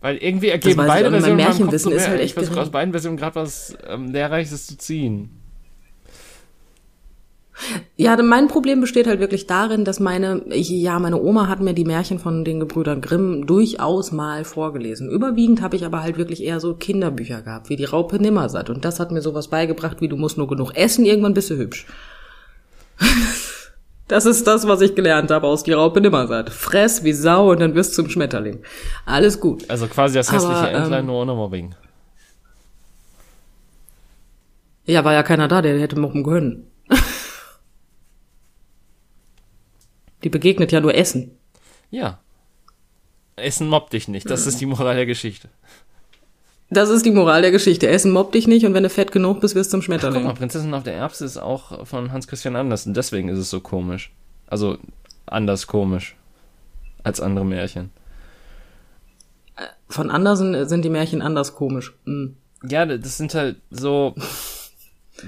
[0.00, 3.34] Weil irgendwie ergeben beide Versionen Märchenwissen ist halt echt ich versuche aus beiden Versionen gerade
[3.34, 5.37] was ähm, Lehrreiches zu ziehen.
[7.96, 11.74] Ja, mein Problem besteht halt wirklich darin, dass meine, ich, ja, meine Oma hat mir
[11.74, 15.10] die Märchen von den Gebrüdern Grimm durchaus mal vorgelesen.
[15.10, 18.70] Überwiegend habe ich aber halt wirklich eher so Kinderbücher gehabt, wie die Raupe Nimmersatt.
[18.70, 21.56] Und das hat mir sowas beigebracht, wie du musst nur genug essen, irgendwann bist du
[21.56, 21.86] hübsch.
[24.08, 26.48] Das ist das, was ich gelernt habe aus die Raupe Nimmersatt.
[26.48, 28.62] Fress wie Sau und dann wirst du zum Schmetterling.
[29.04, 29.68] Alles gut.
[29.68, 31.74] Also quasi das hässliche Aber, Entlein ähm, nur ohne Mobbing.
[34.86, 36.66] Ja, war ja keiner da, der hätte mobben können.
[40.24, 41.30] Die begegnet ja nur Essen.
[41.90, 42.18] Ja.
[43.36, 44.28] Essen mobbt dich nicht.
[44.28, 45.48] Das ist die Moral der Geschichte.
[46.70, 47.88] Das ist die Moral der Geschichte.
[47.88, 50.18] Essen mobbt dich nicht und wenn du fett genug bist, wirst du zum Schmetterling.
[50.18, 52.92] Ach, guck mal, Prinzessin auf der Erbse ist auch von Hans Christian Andersen.
[52.92, 54.12] Deswegen ist es so komisch.
[54.48, 54.78] Also
[55.26, 56.16] anders komisch
[57.04, 57.90] als andere Märchen.
[59.88, 61.94] Von Andersen sind die Märchen anders komisch.
[62.04, 62.36] Mhm.
[62.68, 64.14] Ja, das sind halt so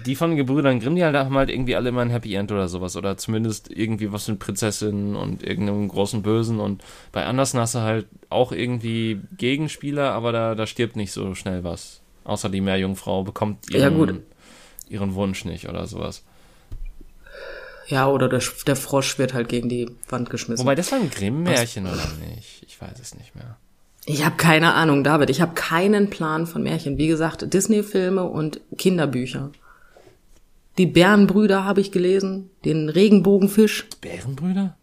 [0.06, 2.68] die von Gebrüdern Grimm, die halt haben halt irgendwie alle immer ein Happy End oder
[2.68, 2.96] sowas.
[2.96, 6.60] Oder zumindest irgendwie was mit Prinzessinnen und irgendeinem großen Bösen.
[6.60, 6.82] Und
[7.12, 11.64] bei Andersen hast du halt auch irgendwie Gegenspieler, aber da, da stirbt nicht so schnell
[11.64, 12.00] was.
[12.24, 14.14] Außer die Meerjungfrau bekommt ihren, ja,
[14.88, 16.22] ihren Wunsch nicht oder sowas.
[17.88, 20.64] Ja, oder der, der Frosch wird halt gegen die Wand geschmissen.
[20.64, 22.62] Wobei, das war ein Grimm-Märchen oder nicht?
[22.66, 23.56] Ich weiß es nicht mehr.
[24.06, 25.28] Ich habe keine Ahnung, David.
[25.28, 26.98] Ich habe keinen Plan von Märchen.
[26.98, 29.50] Wie gesagt, Disney-Filme und Kinderbücher.
[30.80, 33.86] Die Bärenbrüder habe ich gelesen, den Regenbogenfisch.
[34.00, 34.78] Bärenbrüder?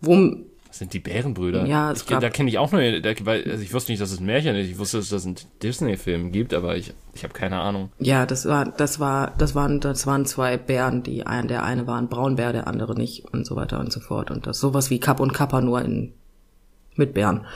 [0.00, 0.32] Wo,
[0.66, 1.64] Was sind die Bärenbrüder?
[1.64, 4.02] Ja, es ich, gab, da kenne ich auch nur, da, weil, also ich wusste nicht,
[4.02, 4.68] dass es ein Märchen ist.
[4.68, 7.92] Ich wusste, dass es einen Disney-Film gibt, aber ich, ich habe keine Ahnung.
[8.00, 11.86] Ja, das war, das war, das waren, das waren zwei Bären, die ein, der eine
[11.86, 14.32] war ein Braunbär, der andere nicht und so weiter und so fort.
[14.32, 16.14] Und das sowas wie Kapp und Kappa nur in
[16.96, 17.46] mit Bären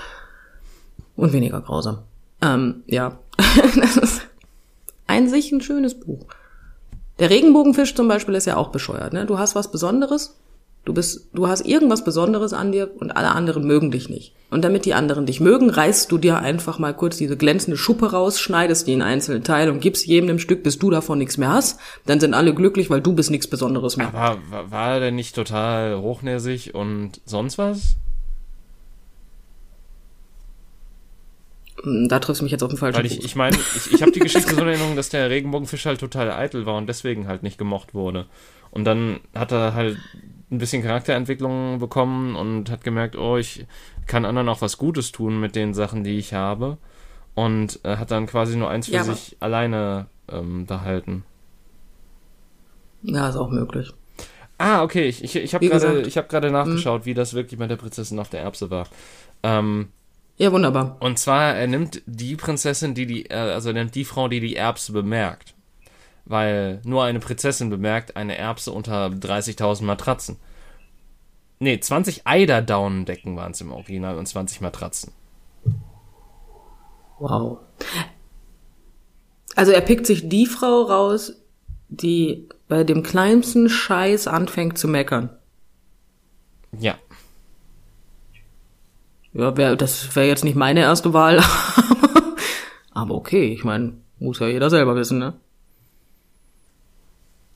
[1.16, 1.98] und weniger grausam.
[2.42, 3.18] Ähm, ja,
[3.74, 4.22] das ist
[5.08, 6.28] ein sich ein schönes Buch.
[7.22, 9.12] Der Regenbogenfisch zum Beispiel ist ja auch bescheuert.
[9.12, 9.26] Ne?
[9.26, 10.40] Du hast was Besonderes,
[10.84, 14.34] du bist, du hast irgendwas Besonderes an dir und alle anderen mögen dich nicht.
[14.50, 18.10] Und damit die anderen dich mögen, reißt du dir einfach mal kurz diese glänzende Schuppe
[18.10, 21.38] raus, schneidest die in einzelne Teile und gibst jedem im Stück, bis du davon nichts
[21.38, 21.78] mehr hast.
[22.06, 24.08] Dann sind alle glücklich, weil du bist nichts Besonderes mehr.
[24.08, 27.98] Aber war, war er denn nicht total hochnäsig und sonst was?
[31.84, 34.12] Da triffst du mich jetzt auf den falschen Weil ich, ich meine, ich, ich habe
[34.12, 37.42] die Geschichte so in Erinnerung, dass der Regenbogenfisch halt total eitel war und deswegen halt
[37.42, 38.26] nicht gemocht wurde.
[38.70, 39.98] Und dann hat er halt
[40.50, 43.66] ein bisschen Charakterentwicklung bekommen und hat gemerkt, oh, ich
[44.06, 46.78] kann anderen auch was Gutes tun mit den Sachen, die ich habe.
[47.34, 51.24] Und äh, hat dann quasi nur eins für ja, sich alleine ähm, behalten.
[53.02, 53.92] Ja, ist auch möglich.
[54.58, 55.08] Ah, okay.
[55.08, 56.52] Ich, ich, ich habe gerade hab hm.
[56.52, 58.86] nachgeschaut, wie das wirklich bei der Prinzessin auf der Erbse war.
[59.42, 59.88] Ähm,
[60.36, 60.96] ja, wunderbar.
[61.00, 64.40] Und zwar, er nimmt die Prinzessin, die die, äh, also er nimmt die Frau, die
[64.40, 65.54] die Erbse bemerkt.
[66.24, 70.36] Weil nur eine Prinzessin bemerkt eine Erbse unter 30.000 Matratzen.
[71.58, 75.12] Nee, 20 Eiderdaunendecken waren es im Original und 20 Matratzen.
[77.18, 77.58] Wow.
[79.54, 81.34] Also er pickt sich die Frau raus,
[81.88, 85.30] die bei dem kleinsten Scheiß anfängt zu meckern.
[86.78, 86.96] Ja.
[89.34, 91.42] Ja, wär, das wäre jetzt nicht meine erste Wahl.
[92.92, 95.34] Aber okay, ich meine, muss ja jeder selber wissen, ne?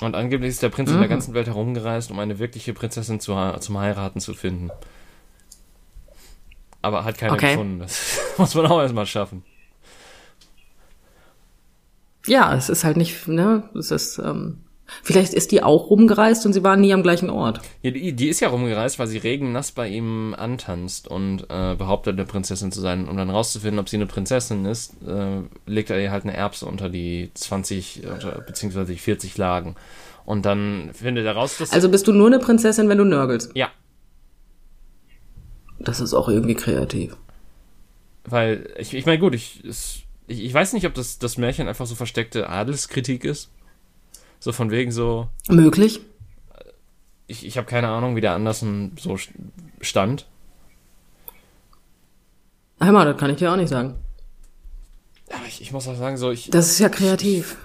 [0.00, 0.96] Und angeblich ist der Prinz mhm.
[0.96, 1.12] in der mhm.
[1.12, 4.70] ganzen Welt herumgereist, um eine wirkliche Prinzessin zu, zum Heiraten zu finden.
[6.82, 7.52] Aber hat keine okay.
[7.52, 7.80] gefunden.
[7.80, 9.44] Das muss man auch erstmal schaffen.
[12.26, 14.64] Ja, es ist halt nicht, ne, es ist, ähm,
[15.02, 17.60] Vielleicht ist die auch rumgereist und sie waren nie am gleichen Ort.
[17.82, 22.14] Ja, die, die ist ja rumgereist, weil sie regennass bei ihm antanzt und äh, behauptet,
[22.14, 23.08] eine Prinzessin zu sein.
[23.08, 26.66] Um dann rauszufinden, ob sie eine Prinzessin ist, äh, legt er ihr halt eine Erbse
[26.66, 29.74] unter die 20 unter, beziehungsweise die 40 Lagen.
[30.24, 31.72] Und dann findet er raus, dass.
[31.72, 33.52] Also bist du nur eine Prinzessin, wenn du nörgelst?
[33.54, 33.70] Ja.
[35.78, 37.16] Das ist auch irgendwie kreativ.
[38.24, 41.86] Weil, ich, ich meine, gut, ich, ich, ich weiß nicht, ob das, das Märchen einfach
[41.86, 43.50] so versteckte Adelskritik ist
[44.38, 45.28] so von wegen so.
[45.48, 46.00] Möglich.
[47.26, 49.16] Ich, ich habe keine Ahnung, wie der Andersen so
[49.80, 50.26] stand.
[52.78, 53.94] Hör mal, das kann ich dir auch nicht sagen.
[55.30, 56.50] Aber ich, ich muss auch sagen, so, ich.
[56.50, 57.56] Das ist ja kreativ.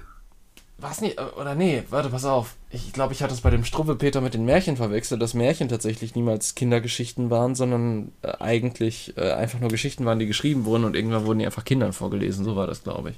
[0.82, 2.56] Was nicht, äh, oder nee, warte, pass auf.
[2.72, 6.16] Ich glaube, ich hatte es bei dem Struwwelpeter mit den Märchen verwechselt, dass Märchen tatsächlich
[6.16, 10.96] niemals Kindergeschichten waren, sondern äh, eigentlich äh, einfach nur Geschichten waren, die geschrieben wurden und
[10.96, 12.46] irgendwann wurden die einfach Kindern vorgelesen.
[12.46, 13.16] So war das, glaube ich.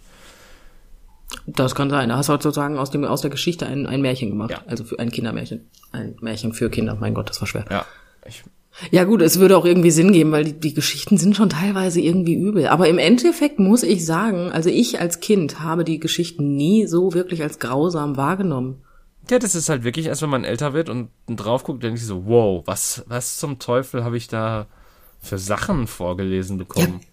[1.45, 2.09] Das kann sein.
[2.09, 4.51] Da hast du halt sozusagen aus, dem, aus der Geschichte ein, ein Märchen gemacht.
[4.51, 4.61] Ja.
[4.67, 5.67] Also für ein Kindermärchen.
[5.91, 6.95] Ein Märchen für Kinder.
[6.99, 7.65] Mein Gott, das war schwer.
[7.69, 7.85] Ja.
[8.25, 8.43] Ich,
[8.91, 11.99] Ja gut, es würde auch irgendwie Sinn geben, weil die, die Geschichten sind schon teilweise
[11.99, 12.67] irgendwie übel.
[12.67, 17.13] Aber im Endeffekt muss ich sagen, also ich als Kind habe die Geschichten nie so
[17.13, 18.81] wirklich als grausam wahrgenommen.
[19.29, 22.05] ja, das ist halt wirklich erst, wenn man älter wird und drauf guckt, denke ich
[22.05, 24.67] so, wow, was, was zum Teufel habe ich da
[25.19, 26.99] für Sachen vorgelesen bekommen?
[27.01, 27.12] Ja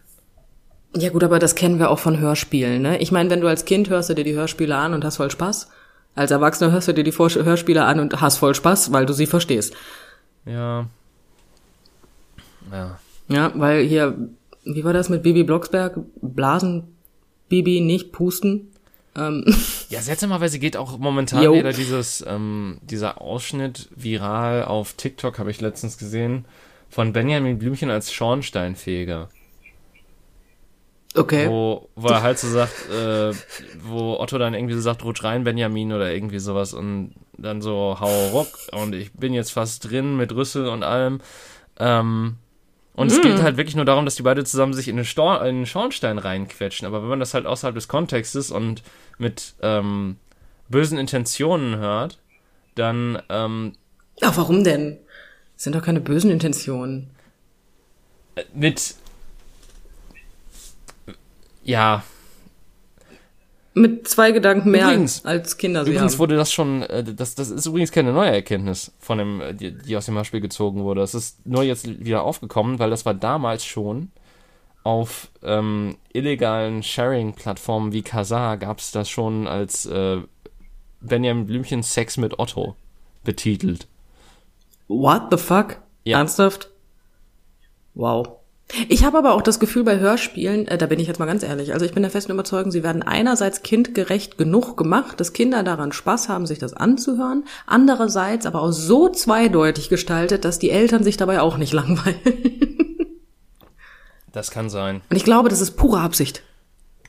[0.93, 2.83] gut, aber das kennen wir auch von Hörspielen.
[2.83, 2.99] Ne?
[2.99, 5.31] Ich meine, wenn du als Kind hörst du dir die Hörspiele an und hast voll
[5.31, 5.69] Spaß.
[6.17, 9.13] Als Erwachsener hörst du dir die Vor Hörspiele an und hast voll Spaß, weil du
[9.13, 9.75] sie verstehst.
[10.45, 10.87] Ja.
[12.73, 12.99] Ja.
[13.29, 14.17] Ja, weil hier,
[14.65, 15.99] wie war das mit Bibi Blocksberg?
[16.21, 16.83] Blasen,
[17.49, 18.73] Bibi, nicht pusten.
[19.17, 19.45] Ähm,
[19.89, 21.55] Ja, seltsamerweise geht auch momentan Jo.
[21.55, 26.45] wieder dieses, ähm, dieser Ausschnitt viral auf TikTok, habe ich letztens gesehen,
[26.89, 29.29] von Benjamin Blümchen als Schornsteinfeger.
[31.15, 31.49] Okay.
[31.49, 33.33] Wo, wo er halt so sagt, äh,
[33.83, 37.97] wo Otto dann irgendwie so sagt, rutsch rein, Benjamin oder irgendwie sowas und dann so,
[38.01, 41.21] hau ruck und ich bin jetzt fast drin mit Rüssel und allem.
[41.79, 42.37] Ähm,
[42.95, 45.43] und es geht halt wirklich nur darum, dass die beide zusammen sich in den, Stor
[45.47, 46.87] in den Schornstein reinquetschen.
[46.87, 48.83] Aber wenn man das halt außerhalb des Kontextes und
[49.17, 50.17] mit ähm,
[50.69, 52.19] bösen Intentionen hört,
[52.75, 53.73] dann ähm,
[54.21, 54.99] Ach, warum denn?
[55.55, 57.11] Das sind doch keine bösen Intentionen.
[58.53, 58.95] mit
[61.63, 62.03] ja,
[63.73, 66.19] Mit zwei Gedanken mehr Übrigens- als Kinder sie Übrigens haben.
[66.19, 69.79] wurde das schon, äh, das, das ist übrigens keine neue Erkenntnis von dem, äh, die,
[69.79, 71.01] die aus dem Hörspiel gezogen wurde.
[71.01, 74.11] Das ist nur jetzt wieder aufgekommen, weil das war damals schon
[74.83, 80.19] auf ähm, illegalen Sharing-Plattformen wie Kazaa gab es das schon als äh,
[81.01, 82.75] Benjamin Blümchen Sex mit Otto
[83.23, 83.87] betitelt.
[84.89, 85.77] What the fuck?
[86.05, 86.19] Ja.
[86.19, 86.71] Ernsthaft?
[87.95, 88.40] Wow.
[88.89, 91.43] Ich habe aber auch das Gefühl bei Hörspielen, äh, da bin ich jetzt mal ganz
[91.43, 95.63] ehrlich, also ich bin der festen Überzeugung, sie werden einerseits kindgerecht genug gemacht, dass Kinder
[95.63, 101.05] daran Spaß haben, sich das anzuhören, andererseits aber auch so zweideutig gestaltet, dass die Eltern
[101.05, 102.21] sich dabei auch nicht langweilen.
[104.33, 105.01] Das kann sein.
[105.11, 106.43] Und ich glaube, das ist pure Absicht.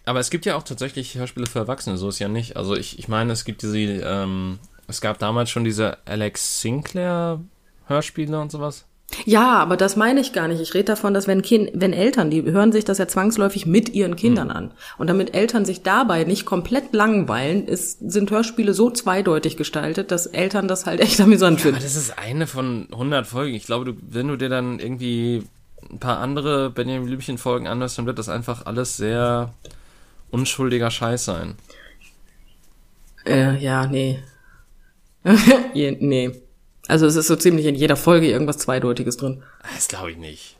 [0.05, 2.57] Aber es gibt ja auch tatsächlich Hörspiele für Erwachsene, so ist ja nicht.
[2.57, 4.57] Also ich, ich meine, es gibt diese, ähm,
[4.87, 7.39] es gab damals schon diese Alex Sinclair
[7.85, 8.85] Hörspiele und sowas.
[9.25, 10.61] Ja, aber das meine ich gar nicht.
[10.61, 13.93] Ich rede davon, dass wenn kind, wenn Eltern, die hören sich das ja zwangsläufig mit
[13.93, 14.71] ihren Kindern an.
[14.97, 20.25] Und damit Eltern sich dabei nicht komplett langweilen, ist, sind Hörspiele so zweideutig gestaltet, dass
[20.27, 21.81] Eltern das halt echt amüsant Aber finden.
[21.83, 23.53] das ist eine von 100 Folgen.
[23.53, 25.43] Ich glaube, du, wenn du dir dann irgendwie
[25.89, 29.53] ein paar andere Benjamin Blümchen Folgen anhörst, dann wird das einfach alles sehr
[30.31, 31.55] unschuldiger Scheiß sein.
[33.25, 34.19] Äh, ja, nee.
[35.73, 36.31] Nee.
[36.87, 39.43] Also es ist so ziemlich in jeder Folge irgendwas Zweideutiges drin.
[39.75, 40.57] Das glaube ich nicht.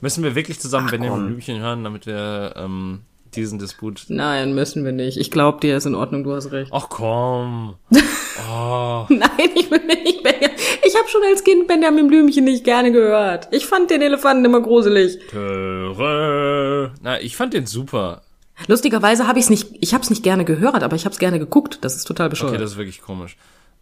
[0.00, 1.26] Müssen wir wirklich zusammen Benjamin komm.
[1.26, 3.02] Blümchen hören, damit wir ähm,
[3.34, 4.06] diesen Disput.
[4.08, 5.16] Nein, müssen wir nicht.
[5.18, 6.70] Ich glaube dir, ist in Ordnung, du hast recht.
[6.74, 7.76] Ach komm.
[8.50, 9.06] Oh.
[9.10, 10.50] Nein, ich will nicht Benjamin.
[10.84, 13.46] Ich habe schon als Kind Benjamin Blümchen nicht gerne gehört.
[13.52, 15.18] Ich fand den Elefanten immer gruselig.
[15.30, 16.92] Töre.
[17.00, 18.22] Na, ich fand den super.
[18.66, 21.18] Lustigerweise habe ich es nicht, ich habe es nicht gerne gehört, aber ich habe es
[21.20, 21.78] gerne geguckt.
[21.82, 22.54] Das ist total bescheuert.
[22.54, 23.36] Okay, das ist wirklich komisch.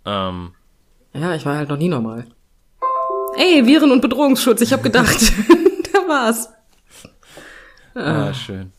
[0.04, 0.50] Ähm,
[1.14, 2.26] ja, ich war halt noch nie normal.
[3.36, 5.32] Ey, Viren- und Bedrohungsschutz, ich habe gedacht,
[5.92, 6.48] da war's.
[7.94, 8.72] Ah, schön.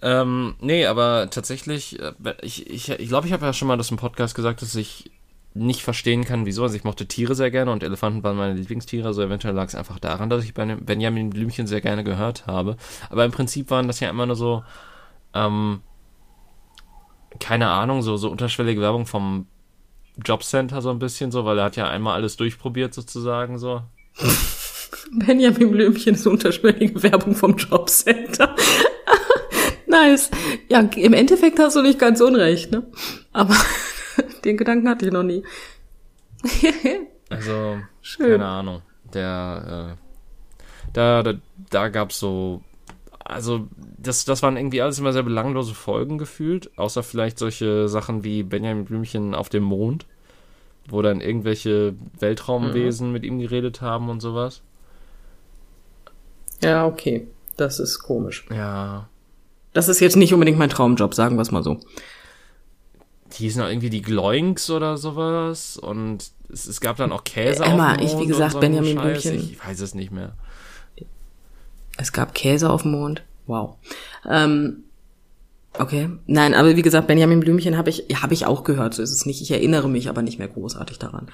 [0.00, 2.12] Ähm, nee, aber tatsächlich, äh,
[2.42, 5.10] ich ich, ich, glaube, ich habe ja schon mal das im Podcast gesagt, dass ich
[5.54, 6.62] nicht verstehen kann, wieso.
[6.62, 9.74] Also ich mochte Tiere sehr gerne und Elefanten waren meine Lieblingstiere, also eventuell lag es
[9.74, 12.76] einfach daran, dass ich bei Benjamin Blümchen sehr gerne gehört habe.
[13.10, 14.62] Aber im Prinzip waren das ja immer nur so,
[15.34, 15.80] ähm,
[17.40, 19.46] keine Ahnung, so, so unterschwellige Werbung vom
[20.24, 23.82] Jobcenter so ein bisschen so, weil er hat ja einmal alles durchprobiert sozusagen so.
[25.12, 28.54] Benjamin Blümchen ist unterschwellige Werbung vom Jobcenter.
[29.86, 30.30] nice.
[30.68, 32.84] Ja, im Endeffekt hast du nicht ganz unrecht, ne?
[33.32, 33.54] Aber
[34.44, 35.42] den Gedanken hatte ich noch nie.
[37.30, 38.32] Also, Schön.
[38.32, 38.82] keine Ahnung.
[39.14, 41.34] Der, äh, da, da,
[41.70, 42.62] da gab's so,
[43.28, 43.68] also,
[43.98, 48.42] das, das waren irgendwie alles immer sehr belanglose Folgen gefühlt, außer vielleicht solche Sachen wie
[48.42, 50.06] Benjamin Blümchen auf dem Mond,
[50.88, 54.62] wo dann irgendwelche Weltraumwesen mit ihm geredet haben und sowas.
[56.62, 57.28] Ja, okay.
[57.58, 58.46] Das ist komisch.
[58.50, 59.08] Ja.
[59.74, 61.78] Das ist jetzt nicht unbedingt mein Traumjob, sagen wir es mal so.
[63.32, 67.62] Die hießen auch irgendwie die Gloinks oder sowas und es, es gab dann auch Käse
[67.62, 69.22] Emma, auf dem ich, wie Mond gesagt, Benjamin Scheiß.
[69.22, 69.50] Blümchen.
[69.52, 70.32] Ich weiß es nicht mehr.
[71.98, 73.22] Es gab Käse auf dem Mond.
[73.46, 73.76] Wow.
[74.26, 74.84] Ähm,
[75.78, 76.08] okay.
[76.26, 78.94] Nein, aber wie gesagt, Benjamin Blümchen habe ich, habe ich auch gehört.
[78.94, 79.42] So ist es nicht.
[79.42, 81.28] Ich erinnere mich aber nicht mehr großartig daran.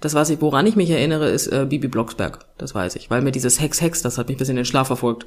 [0.00, 2.44] Das, was ich, woran ich mich erinnere, ist äh, Bibi Blocksberg.
[2.56, 3.10] Das weiß ich.
[3.10, 5.26] Weil mir dieses Hex Hex, das hat mich bis in den Schlaf verfolgt.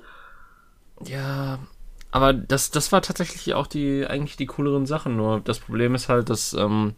[1.06, 1.60] Ja,
[2.12, 5.18] aber das, das war tatsächlich auch die, eigentlich die cooleren Sachen.
[5.18, 6.94] Nur das Problem ist halt, dass, ähm,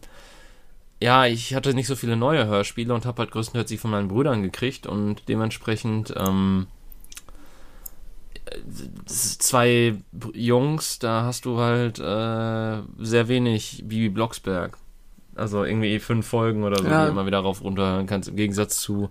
[1.00, 4.08] ja, ich hatte nicht so viele neue Hörspiele und habe halt größtenteils die von meinen
[4.08, 6.66] Brüdern gekriegt und dementsprechend, ähm,
[9.06, 9.96] zwei
[10.34, 14.76] Jungs, da hast du halt äh, sehr wenig Bibi Blocksberg.
[15.34, 17.04] Also irgendwie fünf Folgen oder so, Ja.
[17.06, 18.28] die immer wieder rauf runterhören kannst.
[18.28, 19.08] Im Gegensatz zu,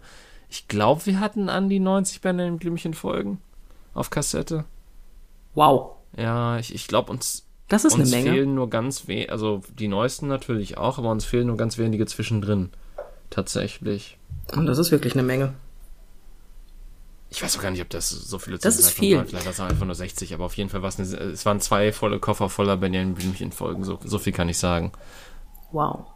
[0.49, 3.39] ich glaube, wir hatten an die 90 Benjamin Blümchen Folgen
[3.93, 4.65] auf Kassette.
[5.55, 5.93] Wow.
[6.15, 8.31] Ja, ich, ich glaube, uns, Das ist eine uns Menge.
[8.31, 12.05] fehlen nur ganz wenige, also die neuesten natürlich auch, aber uns fehlen nur ganz wenige
[12.05, 12.69] zwischendrin.
[13.29, 14.17] Tatsächlich.
[14.53, 15.53] Und das ist wirklich eine Menge.
[17.34, 19.15] Ich weiß auch gar nicht, ob das so viele Das ist viel.
[19.17, 19.25] Waren.
[19.27, 21.45] Vielleicht war es auch einfach nur 60, aber auf jeden Fall war es eine, es
[21.45, 24.91] waren zwei volle Koffer voller Benjamin Blümchen Folgen, so, so viel kann ich sagen.
[25.71, 26.07] Wow.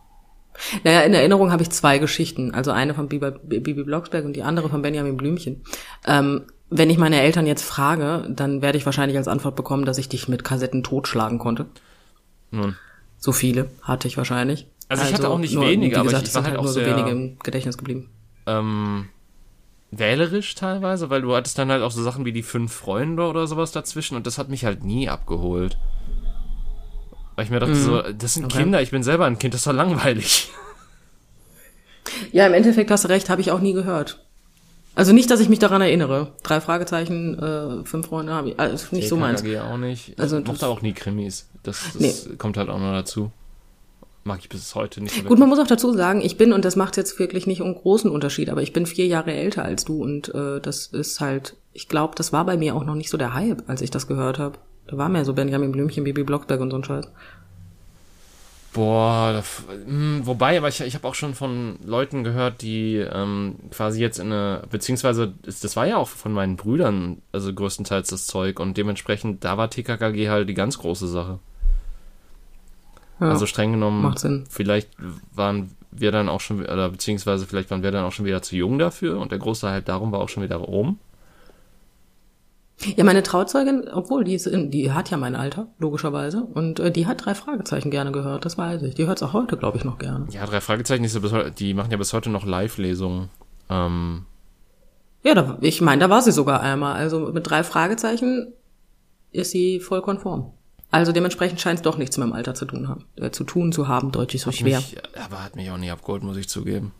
[0.83, 2.53] Naja, in Erinnerung habe ich zwei Geschichten.
[2.53, 5.63] Also eine von Bibi, Blocksberg und die andere von Benjamin Blümchen.
[6.05, 9.97] Ähm, wenn ich meine Eltern jetzt frage, dann werde ich wahrscheinlich als Antwort bekommen, dass
[9.97, 11.67] ich dich mit Kassetten totschlagen konnte.
[12.51, 12.75] Nun.
[13.17, 14.67] So viele hatte ich wahrscheinlich.
[14.89, 16.59] Also ich hatte auch nicht nur, wenige, wie aber gesagt, ich es war sind halt
[16.59, 18.09] auch nur so sehr- wenige im Gedächtnis geblieben.
[18.45, 19.07] ähm,
[19.99, 23.47] wählerisch teilweise, weil du hattest dann halt auch so Sachen wie die fünf Freunde oder
[23.47, 25.77] sowas dazwischen und das hat mich halt nie abgeholt.
[27.35, 28.45] Weil ich mir dachte so, das sind.
[28.45, 28.59] Okay.
[28.59, 30.49] Kinder, ich bin selber ein Kind, das ist doch langweilig.
[32.31, 34.19] Ja, im Endeffekt hast du recht, habe ich auch nie gehört.
[34.93, 36.31] Also nicht, dass ich mich daran erinnere.
[36.43, 38.59] Drei Fragezeichen, äh, fünf Freunde habe ich.
[38.59, 39.43] Also nicht so meins.
[39.43, 40.17] Auch nicht.
[40.17, 41.49] Also das- mochte auch nie Krimis.
[41.63, 42.35] Das, das Nee.
[42.37, 43.31] kommt halt auch noch dazu.
[44.27, 46.75] Mag ich bis heute nicht Gut, man muss auch dazu sagen, ich bin, und das
[46.75, 50.01] macht jetzt wirklich nicht einen großen Unterschied, aber ich bin vier Jahre älter als du
[50.03, 53.17] und äh, das ist halt, ich glaube, das war bei mir auch noch nicht so
[53.17, 54.57] der Hype, als ich das gehört habe.
[54.87, 57.07] Da war mehr so Benjamin Blümchen, Bibi Blocksberg und so ein Scheiß.
[58.73, 62.95] Boah, da f- hm, wobei, aber ich, ich habe auch schon von Leuten gehört, die
[62.97, 68.09] ähm, quasi jetzt in eine, beziehungsweise das war ja auch von meinen Brüdern, also größtenteils
[68.09, 71.37] das Zeug und dementsprechend, da war TKKG halt die ganz große Sache.
[73.19, 74.45] Ja, also streng genommen, macht Sinn.
[74.49, 74.89] vielleicht
[75.33, 78.55] waren wir dann auch schon, oder beziehungsweise vielleicht waren wir dann auch schon wieder zu
[78.55, 80.99] jung dafür und der große halt darum war auch schon wieder oben.
[82.97, 86.91] Ja, meine Trauzeugin, obwohl die ist, in, die hat ja mein Alter, logischerweise, und äh,
[86.91, 88.95] die hat drei Fragezeichen gerne gehört, das weiß ich.
[88.95, 90.27] Die hört es auch heute, glaube ich, noch gerne.
[90.29, 93.29] Ja, drei Fragezeichen, ist ja bis heute, die machen ja bis heute noch Live-Lesungen.
[93.69, 94.25] Ähm,
[95.23, 96.95] Ja, da, ich meine, da war sie sogar einmal.
[96.95, 98.51] Also mit drei Fragezeichen
[99.31, 100.51] ist sie voll konform.
[100.95, 103.73] Also dementsprechend scheint es doch nichts mit dem Alter zu tun haben, äh, zu tun
[103.73, 104.13] zu haben.
[104.13, 104.77] Deutsch ist so schwer.
[104.77, 106.93] mich, aber hat mich auch nie abgeholt, muss ich zugeben.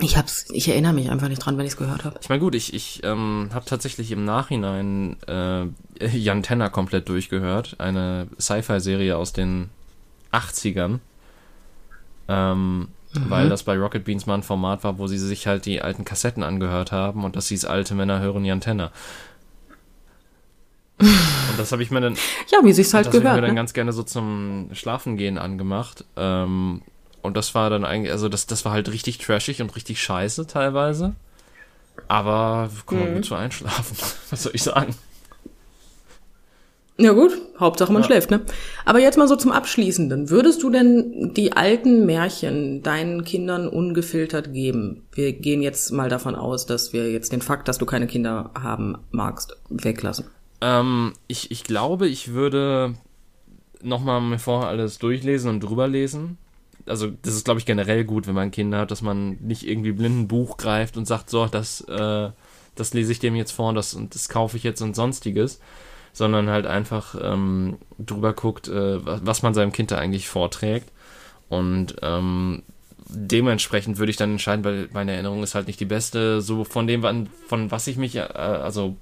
[0.00, 2.18] Ich hab's, ich erinnere mich einfach nicht dran, wenn ich es gehört habe.
[2.22, 5.66] Ich meine, gut, ich, ich ähm, habe tatsächlich im Nachhinein äh,
[6.16, 7.76] Jan Tenner komplett durchgehört.
[7.80, 9.68] Eine Sci-Fi-Serie aus den
[10.32, 11.00] 80ern.
[12.28, 15.82] Ähm, Weil das bei Rocket Beans mal ein Format war, wo sie sich halt die
[15.82, 18.90] alten Kassetten angehört haben und das hieß Alte Männer hören Jan Tenner.
[20.98, 22.14] Und das habe ich mir dann,
[22.50, 23.42] Ja, wie sich's halt das habe ich mir gehört.
[23.44, 23.56] dann Ne?
[23.56, 26.04] ganz gerne so zum Schlafengehen angemacht.
[26.16, 26.82] Ähm,
[27.22, 30.46] und das war dann eigentlich, also das, das war halt richtig trashig und richtig scheiße
[30.46, 31.14] teilweise.
[32.08, 33.04] Aber kann Mhm.
[33.04, 33.96] man gut so einschlafen.
[34.30, 34.94] Was soll ich sagen?
[36.98, 38.06] Ja gut, Hauptsache man Ja.
[38.06, 38.40] schläft, ne?
[38.86, 40.30] Aber jetzt mal so zum Abschließenden.
[40.30, 45.06] Würdest du denn die alten Märchen deinen Kindern ungefiltert geben?
[45.12, 48.50] Wir gehen jetzt mal davon aus, dass wir jetzt den Fakt, dass du keine Kinder
[48.58, 50.24] haben magst, weglassen.
[50.66, 52.94] Ähm, ich, ich glaube, ich würde
[53.82, 56.38] nochmal mir vorher alles durchlesen und drüber lesen.
[56.86, 59.92] Also, das ist, glaube ich, generell gut, wenn man Kinder hat, dass man nicht irgendwie
[59.92, 62.30] blind ein Buch greift und sagt, so, das, äh,
[62.74, 65.60] das lese ich dem jetzt vor das, und das kaufe ich jetzt und sonstiges.
[66.12, 70.90] Sondern halt einfach ähm, drüber guckt, äh, was, man seinem Kind da eigentlich vorträgt.
[71.48, 72.62] Und ähm,
[73.08, 76.86] dementsprechend würde ich dann entscheiden, weil meine Erinnerung ist halt nicht die beste, so von
[76.86, 78.96] dem, von was ich mich, äh, also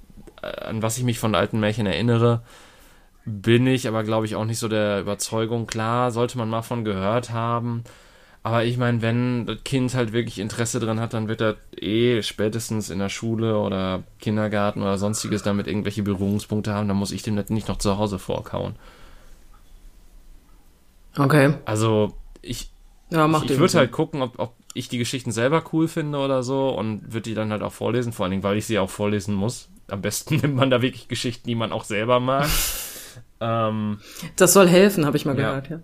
[0.45, 2.41] an was ich mich von alten Märchen erinnere,
[3.25, 5.67] bin ich aber, glaube ich, auch nicht so der Überzeugung.
[5.67, 7.83] Klar, sollte man mal von gehört haben.
[8.43, 12.21] Aber ich meine, wenn das Kind halt wirklich Interesse dran hat, dann wird er eh
[12.21, 16.87] spätestens in der Schule oder Kindergarten oder sonstiges damit irgendwelche Berührungspunkte haben.
[16.87, 18.75] Dann muss ich dem das nicht noch zu Hause vorkauen.
[21.17, 21.53] Okay.
[21.65, 22.71] Also, ich,
[23.09, 26.43] Ja, ich, ich würde halt gucken, ob, ob ich die Geschichten selber cool finde oder
[26.43, 28.89] so und würde die dann halt auch vorlesen, vor allen Dingen, weil ich sie auch
[28.89, 29.69] vorlesen muss.
[29.87, 32.47] Am besten nimmt man da wirklich Geschichten, die man auch selber mag.
[33.41, 33.99] ähm,
[34.35, 35.49] Das soll helfen, habe ich mal Ja.
[35.49, 35.79] gehört, ja.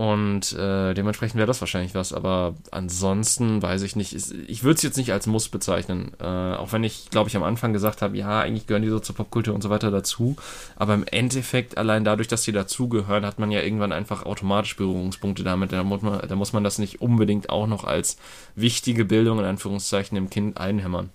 [0.00, 2.14] Und äh, dementsprechend wäre das wahrscheinlich was.
[2.14, 4.14] Aber ansonsten weiß ich nicht.
[4.48, 6.12] Ich würde es jetzt nicht als Muss bezeichnen.
[6.18, 8.98] Äh, auch wenn ich, glaube ich, am Anfang gesagt habe, ja, eigentlich gehören die so
[9.00, 10.36] zur Popkultur und so weiter dazu.
[10.76, 15.44] Aber im Endeffekt, allein dadurch, dass die dazugehören, hat man ja irgendwann einfach automatisch Berührungspunkte
[15.44, 15.70] damit.
[15.70, 18.16] Da muss, man, da muss man das nicht unbedingt auch noch als
[18.56, 21.10] wichtige Bildung in Anführungszeichen dem Kind einhämmern.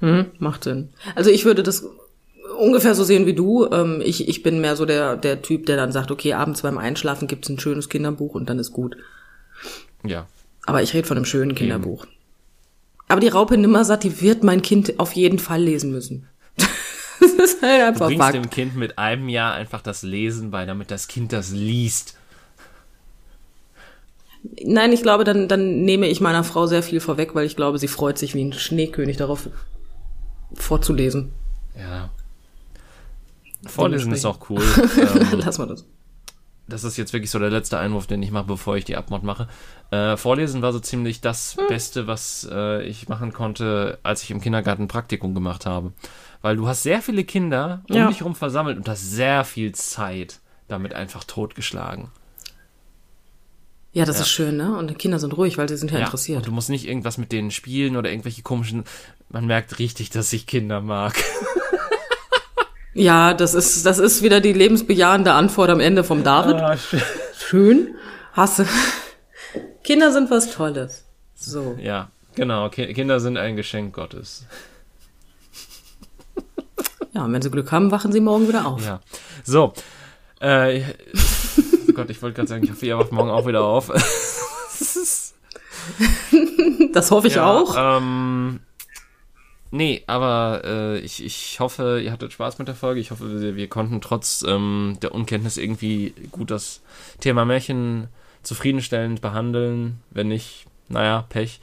[0.00, 0.88] Hm, macht Sinn.
[1.14, 1.84] Also ich würde das
[2.58, 3.66] ungefähr so sehen wie du.
[3.70, 6.78] Ähm, ich, ich bin mehr so der, der Typ, der dann sagt, okay, abends beim
[6.78, 8.96] Einschlafen gibt's ein schönes Kinderbuch und dann ist gut.
[10.04, 10.26] Ja.
[10.66, 12.04] Aber ich rede von einem schönen Kinderbuch.
[12.04, 12.12] Eben.
[13.08, 16.28] Aber die Raupe Nimmersatt, die wird mein Kind auf jeden Fall lesen müssen.
[17.20, 18.34] das ist halt einfach Du bringst Fakt.
[18.34, 22.16] dem Kind mit einem Jahr einfach das Lesen bei, damit das Kind das liest.
[24.64, 27.78] Nein, ich glaube, dann, dann nehme ich meiner Frau sehr viel vorweg, weil ich glaube,
[27.78, 29.48] sie freut sich wie ein Schneekönig darauf
[30.54, 31.32] vorzulesen.
[31.76, 32.10] Ja.
[33.66, 34.62] Vorlesen ist auch cool.
[34.98, 35.84] ähm, Lass mal das.
[36.68, 39.22] Das ist jetzt wirklich so der letzte Einwurf, den ich mache, bevor ich die Abmod
[39.22, 39.48] mache.
[39.90, 41.66] Äh, Vorlesen war so ziemlich das hm.
[41.68, 45.92] Beste, was äh, ich machen konnte, als ich im Kindergarten Praktikum gemacht habe.
[46.42, 48.08] Weil du hast sehr viele Kinder um ja.
[48.08, 52.10] dich herum versammelt und hast sehr viel Zeit damit einfach totgeschlagen.
[53.92, 54.22] Ja, das ja.
[54.22, 54.76] ist schön, ne?
[54.76, 56.38] Und die Kinder sind ruhig, weil sie sind ja, ja, interessiert.
[56.38, 58.84] Und du musst nicht irgendwas mit denen spielen oder irgendwelche komischen.
[59.30, 61.14] Man merkt richtig, dass ich Kinder mag.
[62.98, 66.56] Ja, das ist, das ist wieder die lebensbejahende Antwort am Ende vom David.
[66.56, 67.00] Ah, schön.
[67.38, 67.94] schön.
[68.32, 68.66] Hasse.
[69.84, 71.04] Kinder sind was Tolles.
[71.36, 71.78] So.
[71.80, 72.68] Ja, genau.
[72.70, 74.46] Kinder sind ein Geschenk Gottes.
[77.12, 78.84] Ja, und wenn sie Glück haben, wachen sie morgen wieder auf.
[78.84, 79.00] Ja.
[79.44, 79.72] So.
[80.40, 80.82] Äh,
[81.88, 83.92] oh Gott, ich wollte gerade sagen, ich hoffe, ihr wacht morgen auch wieder auf.
[86.92, 87.76] das hoffe ich ja, auch.
[87.78, 88.58] Ähm,
[89.70, 93.00] Nee, aber äh, ich, ich hoffe, ihr hattet Spaß mit der Folge.
[93.00, 96.80] Ich hoffe, wir, wir konnten trotz ähm, der Unkenntnis irgendwie gut das
[97.20, 98.08] Thema Märchen
[98.42, 100.00] zufriedenstellend behandeln.
[100.10, 101.60] Wenn nicht, naja, Pech.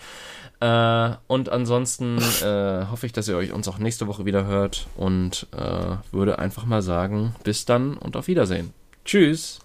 [0.60, 4.88] Äh, und ansonsten äh, hoffe ich, dass ihr euch uns auch nächste Woche wieder hört
[4.96, 8.74] und äh, würde einfach mal sagen, bis dann und auf Wiedersehen.
[9.04, 9.60] Tschüss.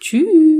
[0.00, 0.55] Tschüss.